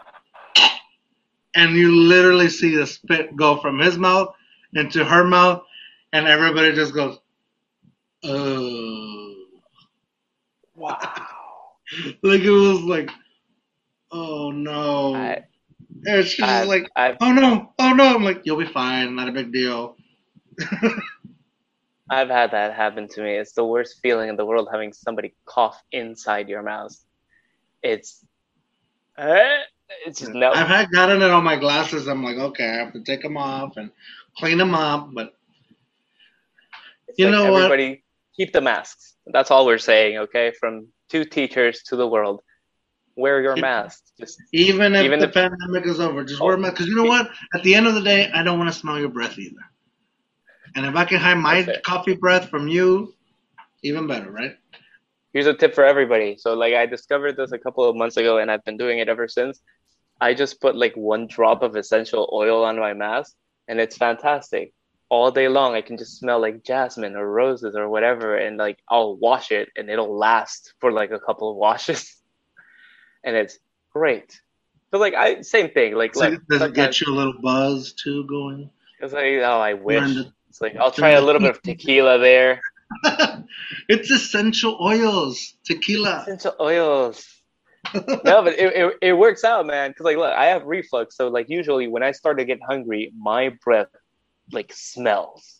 [1.55, 4.35] and you literally see the spit go from his mouth
[4.75, 5.63] into her mouth,
[6.13, 7.19] and everybody just goes,
[8.25, 9.35] oh.
[10.75, 11.27] Wow.
[12.23, 13.11] Like it was like,
[14.11, 15.15] oh no.
[15.15, 15.43] I,
[16.07, 18.15] and she's just like, I've, oh no, oh no.
[18.15, 19.97] I'm like, you'll be fine, not a big deal.
[22.11, 23.37] I've had that happen to me.
[23.37, 26.97] It's the worst feeling in the world having somebody cough inside your mouth.
[27.83, 28.25] It's,
[29.17, 29.59] eh,
[30.07, 30.51] it's just no.
[30.51, 32.09] I've had gotten it on my glasses.
[32.09, 33.91] I'm like, okay, I have to take them off and
[34.37, 35.11] clean them up.
[35.13, 35.35] But
[37.09, 37.65] It's You like know what?
[37.65, 38.03] everybody
[38.37, 39.15] keep the masks.
[39.27, 40.53] That's all we're saying, okay?
[40.59, 42.41] From two teachers to the world.
[43.17, 44.03] Wear your mask.
[44.19, 46.47] Just even if Even the if- pandemic is over, just Oh.
[46.47, 46.75] wear mask.
[46.75, 47.29] Because you know what?
[47.55, 49.61] At the end of the day, I don't want to smell your breath either.
[50.77, 53.15] And if I can hide my coffee breath from you,
[53.83, 54.57] even better, right?
[55.33, 56.37] here's a tip for everybody.
[56.37, 59.09] So like I discovered this a couple of months ago and I've been doing it
[59.09, 59.61] ever since.
[60.21, 63.37] I just put like one drop of essential oil on my mask
[63.69, 64.73] and it's fantastic.
[65.11, 68.79] All day long I can just smell like jasmine or roses or whatever and like
[68.89, 72.17] I'll wash it and it'll last for like a couple of washes.
[73.25, 73.59] and it's
[73.93, 74.41] great.
[74.91, 75.95] But like I same thing.
[75.95, 78.71] Like So look, does it get you a little buzz too going?
[79.01, 80.15] it's like oh I wish.
[80.15, 82.61] To- It's like I'll try a little bit of tequila there.
[83.89, 86.23] it's essential oils, tequila.
[86.23, 87.25] Essential oils.
[87.95, 89.91] no, but it, it, it works out, man.
[89.91, 93.13] Because like, look, I have reflux, so like usually when I start to get hungry,
[93.19, 93.89] my breath
[94.53, 95.57] like smells,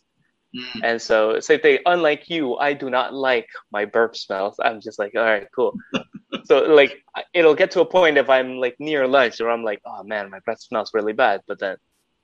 [0.53, 0.81] Mm.
[0.83, 1.79] and so same thing.
[1.85, 4.57] Unlike you, I do not like my burp smells.
[4.61, 5.77] I'm just like, all right, cool.
[6.43, 7.01] so like,
[7.33, 10.29] it'll get to a point if I'm like near lunch, or I'm like, oh man,
[10.29, 11.39] my breath smells really bad.
[11.47, 11.77] But then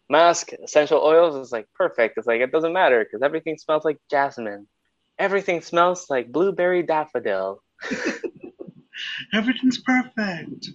[0.09, 2.17] mask, essential oils is like perfect.
[2.17, 4.67] It's like it doesn't matter because everything smells like jasmine.
[5.17, 7.63] Everything smells like blueberry daffodil.
[9.33, 10.69] Everything's perfect.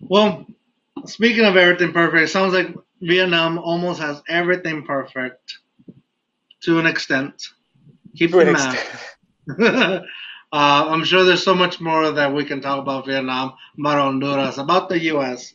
[0.00, 0.46] Well,
[1.06, 2.68] speaking of everything perfect, it sounds like
[3.02, 5.58] Vietnam almost has everything perfect
[6.62, 7.48] to an extent.
[8.16, 8.84] Keep the
[9.48, 10.00] an uh,
[10.52, 14.88] I'm sure there's so much more that we can talk about Vietnam, about Honduras, about
[14.88, 15.52] the U.S.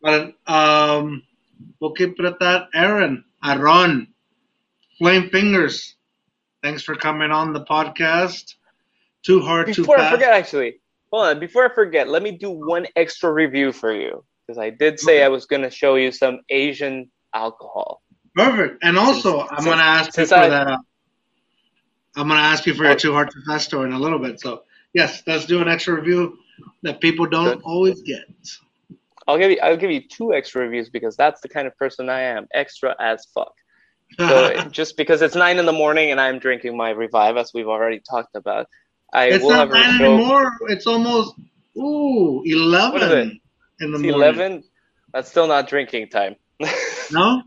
[0.00, 1.24] But um,
[1.80, 2.68] we'll keep it at that.
[2.72, 4.14] Aaron, Aaron,
[4.98, 5.96] Flame Fingers,
[6.62, 8.54] thanks for coming on the podcast.
[9.24, 10.14] Too hard, too Before I fast.
[10.14, 11.40] forget, actually, hold on.
[11.40, 15.16] Before I forget, let me do one extra review for you because I did say
[15.18, 15.24] Okay.
[15.24, 18.02] I was going to show you some Asian alcohol.
[18.34, 18.82] Perfect.
[18.82, 20.66] And also, Since- I'm going to ask you for I- that.
[20.68, 20.78] Uh,
[22.16, 22.94] I'm going to ask you for your.
[22.96, 24.40] Too Hard, Too Fast story in a little bit.
[24.40, 26.38] So, yes, let's do an extra review
[26.82, 27.62] that people don't Good.
[27.62, 28.24] always get.
[29.28, 29.58] I'll give you.
[29.62, 32.48] I'll give you two extra reviews because that's the kind of person I am.
[32.52, 33.52] Extra as fuck.
[34.18, 37.68] So just because it's nine in the morning and I'm drinking my Revive, as we've
[37.68, 38.66] already talked about,
[39.12, 40.50] I it's will not have nine anymore.
[40.68, 41.34] It's almost,
[41.76, 43.32] ooh, 11 What is it?
[43.80, 44.10] In the It's morning.
[44.14, 44.64] eleven.
[45.12, 46.36] That's still not drinking time.
[47.10, 47.42] No?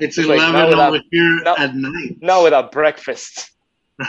[0.00, 2.18] It's It's 11 not without- over here not- at night.
[2.20, 3.50] not without breakfast.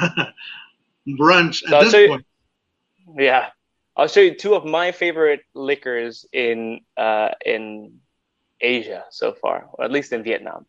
[1.07, 2.25] Brunch So at I'll this show you- point.
[3.17, 3.49] Yeah,
[3.97, 7.99] I'll show you two of my favorite liquors in uh, in
[8.61, 10.65] Asia so far, or at least in Vietnam.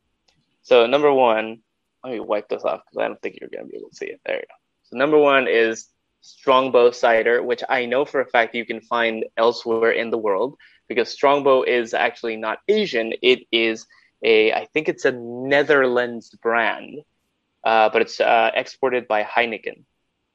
[0.63, 1.61] So number one,
[2.03, 4.07] let me wipe this off because I don't think you're gonna be able to see
[4.07, 4.21] it.
[4.27, 4.55] There you go.
[4.85, 5.89] So number one is
[6.25, 10.57] Strongbow cider, which I know for a fact you can find elsewhere in the world
[10.89, 13.13] because Strongbow is actually not Asian.
[13.21, 13.87] It is
[14.23, 17.01] a, I think it's a Netherlands brand,
[17.63, 19.85] uh, but it's uh, exported by Heineken.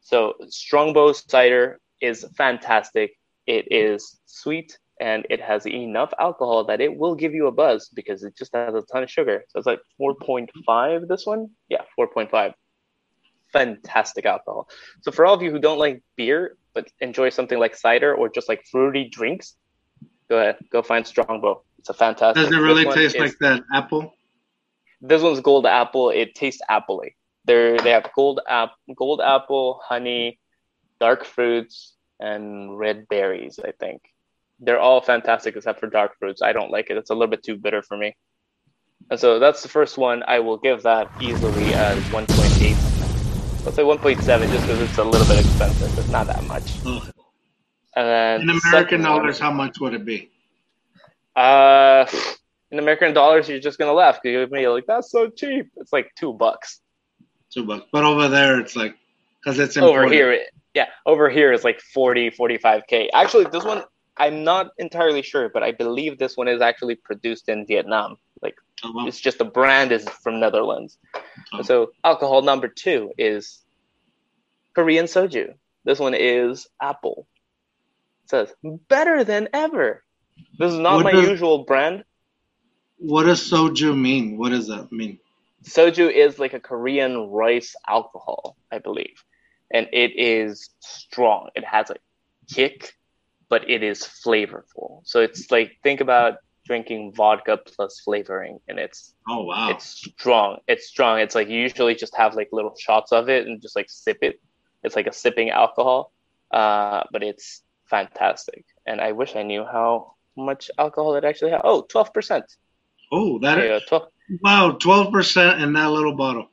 [0.01, 3.17] So Strongbow cider is fantastic.
[3.47, 7.89] It is sweet and it has enough alcohol that it will give you a buzz
[7.89, 9.43] because it just has a ton of sugar.
[9.47, 11.49] So it's like 4.5 this one?
[11.67, 12.53] Yeah, 4.5.
[13.53, 14.67] Fantastic alcohol.
[15.01, 18.29] So for all of you who don't like beer but enjoy something like cider or
[18.29, 19.55] just like fruity drinks,
[20.29, 21.63] go ahead, go find Strongbow.
[21.79, 22.43] It's a fantastic.
[22.43, 24.13] Does it really taste is- like that apple?
[25.01, 26.09] this one's gold apple.
[26.09, 27.13] It tastes appley.
[27.45, 30.39] They're, they have gold app, gold apple, honey,
[30.99, 33.59] dark fruits, and red berries.
[33.63, 34.01] I think
[34.59, 36.41] they're all fantastic except for dark fruits.
[36.41, 36.97] I don't like it.
[36.97, 38.15] It's a little bit too bitter for me.
[39.09, 40.23] And so that's the first one.
[40.27, 42.98] I will give that easily as 1.8.
[43.65, 44.17] Let's say 1.7
[44.51, 45.97] just because it's a little bit expensive.
[45.97, 46.79] It's not that much.
[46.85, 47.03] Ugh.
[47.95, 50.31] And then In American dollars, one- how much would it be?
[51.35, 52.05] uh,
[52.71, 55.67] In American dollars, you're just gonna laugh because you're gonna be like, "That's so cheap."
[55.77, 56.81] It's like two bucks.
[57.51, 57.85] Two bucks.
[57.91, 58.95] But over there, it's like
[59.39, 60.45] because it's Over here,
[60.75, 63.09] yeah, over here it's like 40, 45k.
[63.13, 63.83] Actually, this one
[64.17, 68.17] I'm not entirely sure, but I believe this one is actually produced in Vietnam.
[68.83, 69.07] Oh, wow.
[69.07, 70.97] it's just the brand is from Netherlands.
[71.53, 71.61] Oh.
[71.63, 73.59] So alcohol number two is
[74.73, 75.53] Korean soju.
[75.83, 77.27] This one is apple.
[78.25, 78.53] It says
[78.87, 80.03] better than ever.
[80.57, 82.03] This is not What my does- usual brand.
[82.97, 84.37] What does soju mean?
[84.37, 85.19] What does that mean?
[85.63, 89.23] Soju is like a Korean rice alcohol, I believe,
[89.71, 91.49] and it is strong.
[91.55, 91.95] It has a
[92.53, 92.93] kick,
[93.49, 95.01] but it is flavorful.
[95.03, 96.35] So it's like think about
[96.73, 99.69] drinking vodka plus flavoring, and it's Oh wow.
[99.71, 100.49] it's strong.
[100.67, 101.19] It's strong.
[101.19, 104.19] It's like you usually just have like little shots of it and just like sip
[104.21, 104.39] it.
[104.83, 106.13] It's like a sipping alcohol,
[106.51, 108.63] uh, but it's fantastic.
[108.85, 111.61] And I wish I knew how much alcohol it actually has.
[111.63, 112.43] Oh, 12%.
[113.11, 114.03] oh, that Yeah, 12,
[114.43, 116.47] wow, twelve percent in that little bottle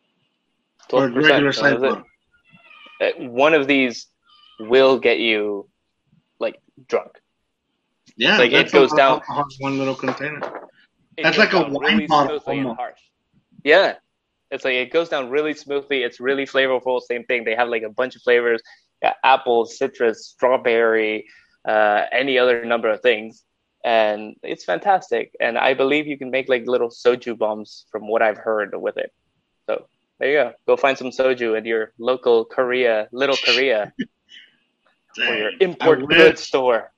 [0.93, 1.15] or 12%.
[1.15, 2.05] regular size is it- bottle.
[3.03, 3.11] uh,
[3.45, 4.07] one of these
[4.59, 5.69] will get you
[6.41, 6.57] like
[6.89, 7.13] drunk.
[8.17, 10.41] Yeah, like, it goes a- down- a- a- one little container.
[11.23, 12.81] That's like a down wine bottle smoothly and almost.
[12.81, 13.01] harsh.
[13.65, 13.95] Yeah.
[14.51, 16.03] It's like it goes down really smoothly.
[16.03, 17.01] It's really flavorful.
[17.01, 17.45] Same thing.
[17.45, 18.63] They have like a bunch of flavors.
[19.03, 21.27] Yeah, apple, citrus, strawberry,
[21.69, 23.43] uh, any other number of things.
[23.85, 25.33] And it's fantastic.
[25.41, 28.97] And I believe you can make like little soju bombs from what I've heard with
[28.99, 29.13] it.
[29.69, 29.87] So
[30.19, 30.53] there you go.
[30.67, 33.93] Go find some soju at your local Korea, little Korea,
[35.19, 36.17] or your import I wish.
[36.17, 36.93] goods store.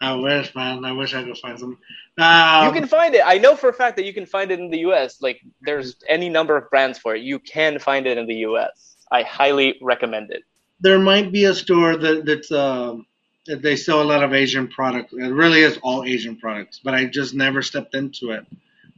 [0.00, 0.84] I wish, man.
[0.84, 1.78] I wish I could find some.
[2.18, 3.22] Um, you can find it.
[3.24, 5.22] I know for a fact that you can find it in the US.
[5.22, 7.22] Like there's any number of brands for it.
[7.22, 8.96] You can find it in the US.
[9.10, 10.42] I highly recommend it.
[10.80, 13.06] there might be a store that that's um
[13.46, 15.12] that they sell a lot of Asian products.
[15.12, 18.44] It really is all Asian products, but I just never stepped into it.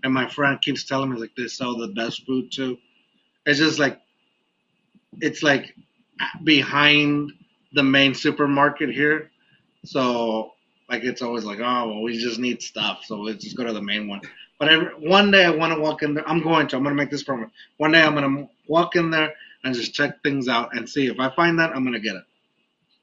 [0.02, 2.78] And my friend keeps telling me like they sell the best food too.
[3.46, 4.00] It's just like
[5.20, 5.74] it's like
[6.44, 7.32] behind
[7.72, 9.30] the main supermarket here,
[9.84, 10.52] so
[10.88, 13.72] like it's always like oh well we just need stuff, so let's just go to
[13.72, 14.20] the main one.
[14.58, 16.28] But every, one day I want to walk in there.
[16.28, 16.76] I'm going to.
[16.76, 17.50] I'm going to make this promise.
[17.76, 19.32] One day I'm going to walk in there
[19.62, 22.16] and just check things out and see if I find that I'm going to get
[22.16, 22.24] it.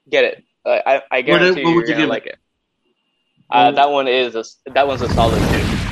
[0.09, 0.43] Get it.
[0.65, 2.37] Uh, I, I What- guarantee what you would you're you gonna like it.
[3.49, 5.45] Uh, that one is a, that one's a solid two.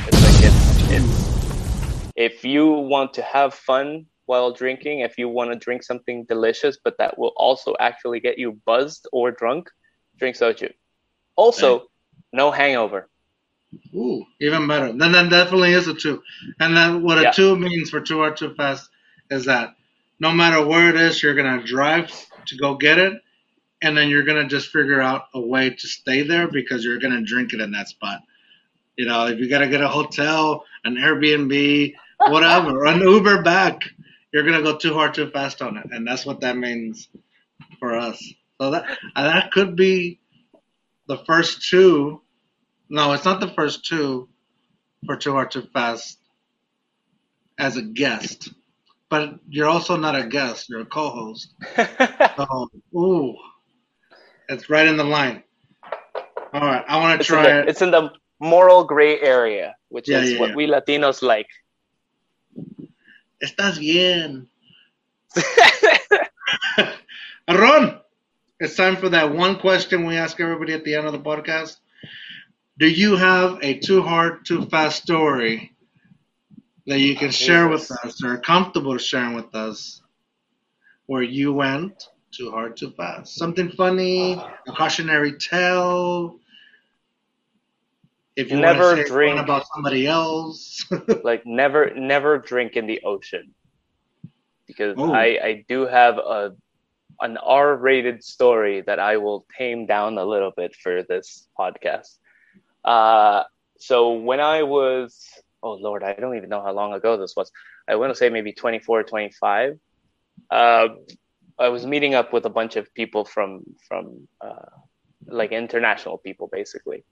[0.07, 5.51] It's like it's, it's if you want to have fun while drinking, if you want
[5.51, 9.69] to drink something delicious, but that will also actually get you buzzed or drunk,
[10.17, 10.71] drink soju.
[11.35, 11.87] Also,
[12.31, 13.09] no hangover.
[13.95, 14.91] Ooh, even better.
[14.93, 16.21] Then that definitely is a two.
[16.59, 17.31] And then what a Yeah.
[17.31, 18.89] two means for two hard too fast
[19.29, 19.75] is that
[20.19, 22.11] no matter where it is, you're gonna drive
[22.47, 23.21] to go get it,
[23.81, 27.21] and then you're gonna just figure out a way to stay there because you're gonna
[27.21, 28.21] drink it in that spot.
[28.97, 31.95] You know, if you gotta get a hotel, an Airbnb,
[32.27, 33.81] whatever, an Uber back,
[34.31, 37.09] you're gonna go too hard too fast on it, and that's what that means
[37.79, 38.33] for us.
[38.59, 40.19] So that that could be
[41.17, 42.21] the first two.
[42.89, 44.29] No, it's not the first two
[45.05, 46.19] for Too Hard Too Fast
[47.59, 48.49] as a guest.
[49.09, 51.53] But you're also not a guest, you're a co host.
[52.37, 53.35] So, ooh,
[54.49, 55.43] it's right in the line.
[56.53, 57.67] All right, I want to it's, in try the, it.
[57.67, 58.09] it's in the
[58.39, 60.53] moral gray area, which Yeah, is yeah, what yeah.
[60.53, 61.47] we Latinos like.
[63.43, 64.47] Estás bien.
[67.49, 67.99] Ron,
[68.63, 71.77] it's time for that one question we ask everybody at the end of the podcast.
[72.79, 75.75] Do you have a too hard, too fast story
[76.87, 80.01] that you can share with us or comfortable sharing with us
[81.07, 83.35] where you went too hard, too fast?
[83.35, 84.49] Something funny, uh-huh.
[84.67, 86.39] a cautionary tale.
[88.35, 89.39] If you Never want to say drink.
[89.39, 90.85] about somebody else.
[91.23, 93.53] like never never drink in the ocean
[94.67, 95.13] because Oh.
[95.13, 96.55] I I do have a
[97.21, 102.17] an R-rated story that I will tame down a little bit for this podcast.
[102.83, 103.43] Uh,
[103.79, 105.23] so when I was
[105.61, 107.51] oh lord, I don't even know how long ago this was.
[107.87, 109.79] I want to say maybe 24, 25.
[110.49, 110.87] Uh,
[111.59, 114.69] I was meeting up with a bunch of people from from uh,
[115.27, 117.05] like international people basically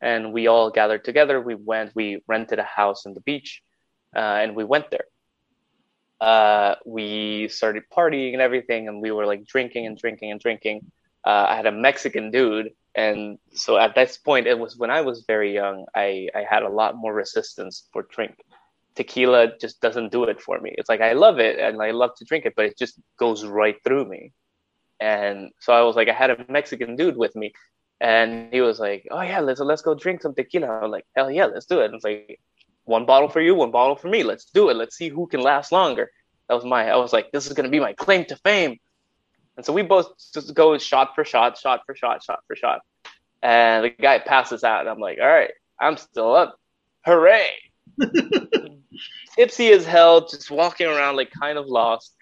[0.00, 1.40] and we all gathered together.
[1.40, 3.62] We went, we rented a house on the beach,
[4.16, 5.04] uh, and we went there.
[6.20, 10.90] Uh, we started partying and everything, and we were like drinking and drinking and drinking.
[11.24, 15.00] Uh, I had a Mexican dude, and so at this point, it was when I
[15.02, 15.86] was very young.
[15.94, 18.34] I I had a lot more resistance for drink.
[18.96, 20.74] Tequila just doesn't do it for me.
[20.76, 23.44] It's like I love it and I love to drink it, but it just goes
[23.46, 24.32] right through me.
[25.00, 27.52] And so I was like, I had a Mexican dude with me,
[28.00, 31.30] and he was like, "Oh yeah, let's let's go drink some tequila." I'm like, "Hell
[31.30, 32.40] yeah, let's do it." And it's like,
[32.90, 34.22] one bottle for you, one bottle for me.
[34.22, 34.74] Let's do it.
[34.74, 36.10] Let's see who can last longer.
[36.48, 36.90] That was my.
[36.90, 38.78] I was like, this is gonna be my claim to fame.
[39.56, 42.80] And so we both just go shot for shot, shot for shot, shot for shot.
[43.42, 46.58] And the guy passes out, and I'm like, all right, I'm still up.
[47.06, 47.50] Hooray!
[49.36, 52.14] Tipsy as hell, just walking around like kind of lost.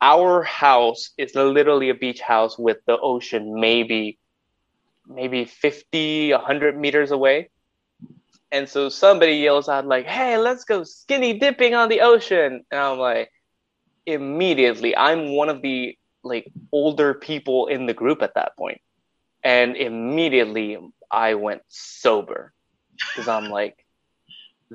[0.00, 4.18] Our house is literally a beach house with the ocean maybe
[5.06, 7.50] maybe 50, 100 meters away.
[8.52, 12.80] And so somebody yells out like, "Hey, let's go skinny dipping on the ocean." And
[12.80, 13.30] I'm like,
[14.06, 18.52] immediately, I'm one of the like older people in the group at that.
[19.42, 20.78] And immediately
[21.10, 22.52] I went sober
[23.08, 23.84] because I'm like,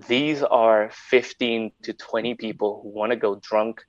[0.08, 3.84] these are 15 to 20 people who want to go drunk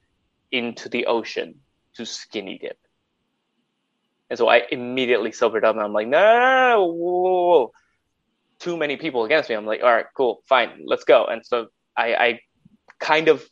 [0.51, 1.57] into the ocean
[1.95, 2.79] to skinny dip.
[4.31, 7.73] And so I immediately sobered up and I'm like, no, no, no, no, whoa, whoa.
[8.61, 9.57] Too many people against me.
[9.57, 11.25] I'm like, all right, cool, fine, let's go.
[11.25, 12.41] And so I, I
[12.99, 13.45] kind of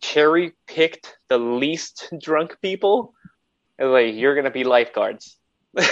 [0.00, 3.14] cherry picked the least drunk people.
[3.78, 5.36] And like, you're gonna be lifeguards.
[5.76, 5.86] and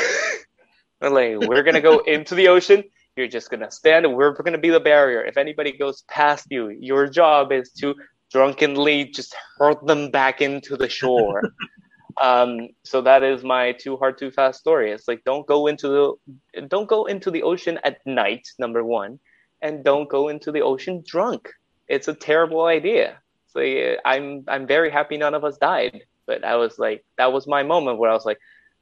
[1.14, 2.84] like, we're gonna go into the ocean.
[3.16, 5.24] You're just gonna stand and we're gonna be the barrier.
[5.24, 7.94] If anybody goes past you, your job is to
[8.32, 11.42] drunkenly just hurl them back into the shore.
[12.20, 14.92] um, so that is my too hard too fast story.
[14.92, 19.18] It's like don't go into the don't go into the ocean at night, number one,
[19.62, 21.50] and don't go into the ocean drunk.
[21.88, 23.18] It's a terrible idea.
[23.48, 26.02] So yeah, I'm I'm very happy none of us died.
[26.26, 28.38] But I was like that was my moment where I was like,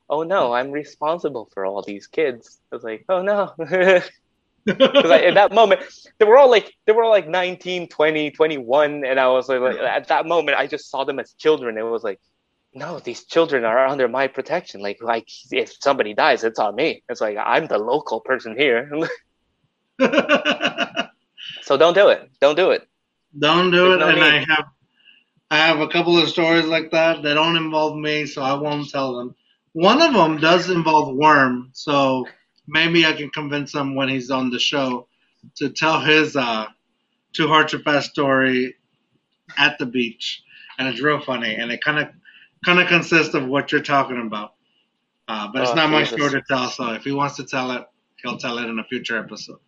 [0.09, 2.61] oh no, I'm responsible for all these kids.
[2.71, 3.53] I was like, oh no.
[4.65, 5.81] Because at that moment,
[6.19, 9.05] they were all like, they were all like 19, 20, 21.
[9.05, 11.79] And I was like, like, at that moment, I just saw them as children.
[11.79, 12.21] It was like,
[12.75, 14.81] no, these children are under my protection.
[14.81, 17.03] Like, like if somebody dies, it's on me.
[17.09, 18.91] It's like, I'm the local person here.
[21.63, 22.31] so don't do it.
[22.41, 22.87] Don't do it.
[23.39, 23.99] Don't do There's it.
[23.99, 24.67] no and I have
[25.51, 28.91] I have a couple of stories like that that don't involve me, so I won't
[28.91, 29.35] tell them.
[29.75, 32.27] One of them does involve Worm, so
[32.67, 35.09] maybe I can convince him when he's on the show
[35.57, 36.67] to tell his uh,
[37.35, 38.77] too hard to pass story
[39.59, 40.43] at the beach,
[40.79, 42.09] and it's real funny, and it kind of
[42.65, 44.55] kind of consists of what you're talking about.
[45.29, 47.71] Uh, but it's Oh, not my story to tell, so if he wants to tell
[47.73, 47.85] it,
[48.23, 49.59] he'll tell it in a future episode.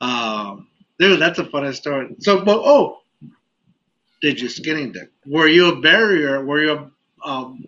[0.00, 0.68] Um,
[0.98, 2.14] dude, that's a funny story.
[2.20, 2.98] So, but oh,
[4.20, 5.12] did you skinny dip?
[5.26, 6.44] Were you a barrier?
[6.44, 7.64] Were you a, um,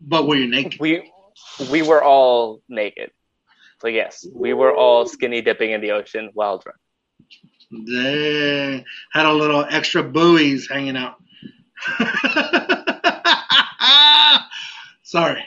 [0.00, 0.80] but were you naked?
[0.80, 1.10] We
[1.70, 3.10] we were all naked.
[3.80, 6.78] So yes, we were all skinny dipping in the ocean while drunk.
[7.70, 11.16] They had a little extra buoys hanging out.
[15.10, 15.44] Sorry.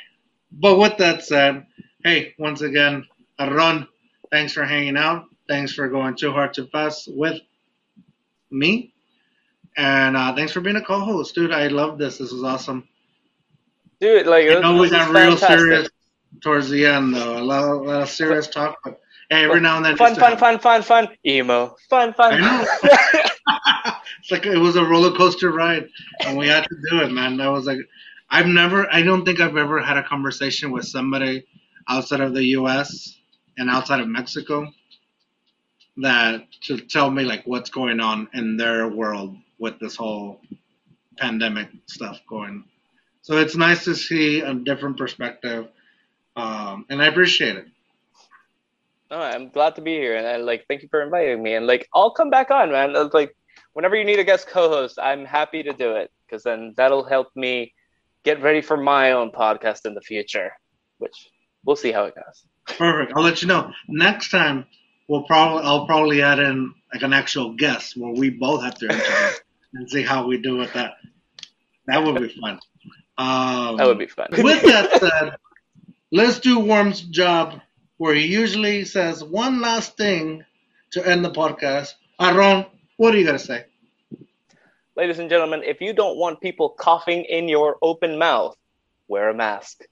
[0.52, 1.66] But with that said,
[2.04, 3.08] hey, once again,
[3.40, 3.88] Ron,
[4.30, 5.24] thanks for hanging out.
[5.48, 7.40] Thanks for going too hard too fast with
[8.52, 8.94] me.
[9.78, 11.54] And uh, thanks for being a co-host, dude.
[11.54, 12.18] I love this.
[12.18, 12.90] This was awesome.
[14.02, 15.88] Dude, like I know we got real serious
[16.42, 17.38] towards the end, though.
[17.38, 19.00] A lot, a lot of serious talk, but
[19.30, 21.08] hey, every now and then, Fun, fun, fun, fun, fun.
[21.26, 21.78] Emo.
[21.90, 22.34] Fun, fun.
[22.34, 22.66] I know.
[24.20, 25.88] it's like it was a roller coaster ride,
[26.26, 27.38] and we had to do it, man.
[27.38, 27.80] That was like,
[28.34, 31.46] I've never, I don't think I've ever had a conversation with somebody
[31.88, 33.16] outside of the U.S.
[33.60, 34.74] and outside of Mexico
[35.98, 40.42] that to tell me like what's going on in their world with this whole
[41.16, 42.64] pandemic stuff going.
[43.22, 45.68] So it's nice to see a different perspective,
[46.36, 47.68] um, and I appreciate it.
[49.12, 51.54] No, I'm glad to be here, and I, like, thank you for inviting me.
[51.54, 52.96] And like, I'll come back on, man.
[53.14, 53.38] Like,
[53.74, 57.28] whenever you need a guest co-host, I'm happy to do it because then that'll help
[57.36, 57.74] me
[58.24, 60.52] get ready for my own podcast in the future,
[60.98, 61.30] which
[61.66, 62.46] we'll see how it goes.
[62.78, 63.14] Perfect.
[63.16, 63.72] I'll let you know.
[63.88, 64.66] Next time,
[65.08, 68.86] we'll probably I'll probably add in like an actual guest where we both have to
[68.86, 69.38] interview
[69.74, 70.94] and see how we do with that.
[71.88, 72.60] That would be fun.
[73.18, 74.28] Um, That would be fun.
[74.32, 75.36] with that said,
[76.12, 77.60] let's do Worm's job
[77.98, 80.44] where he usually says one last thing
[80.92, 81.90] to end the podcast.
[82.20, 82.66] Aaron,
[82.98, 83.66] what are you gonna say?
[84.96, 88.56] Ladies and gentlemen, if you don't want people coughing in your open mouth,
[89.08, 89.84] wear a mask.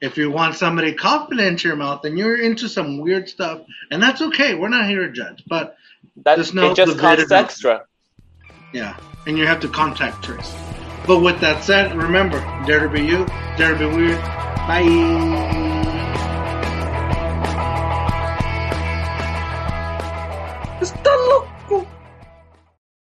[0.00, 4.02] If you want somebody coughing into your mouth then you're into some weird stuff, and
[4.02, 5.76] that's okay, we're not here to judge, but
[6.24, 7.84] That Just know it just costs extra.
[8.72, 10.54] Yeah, and you have to contact trace.
[11.06, 13.26] But with that said, remember, dare to be you,
[13.56, 14.20] dare to be weird.
[14.66, 15.61] Bye.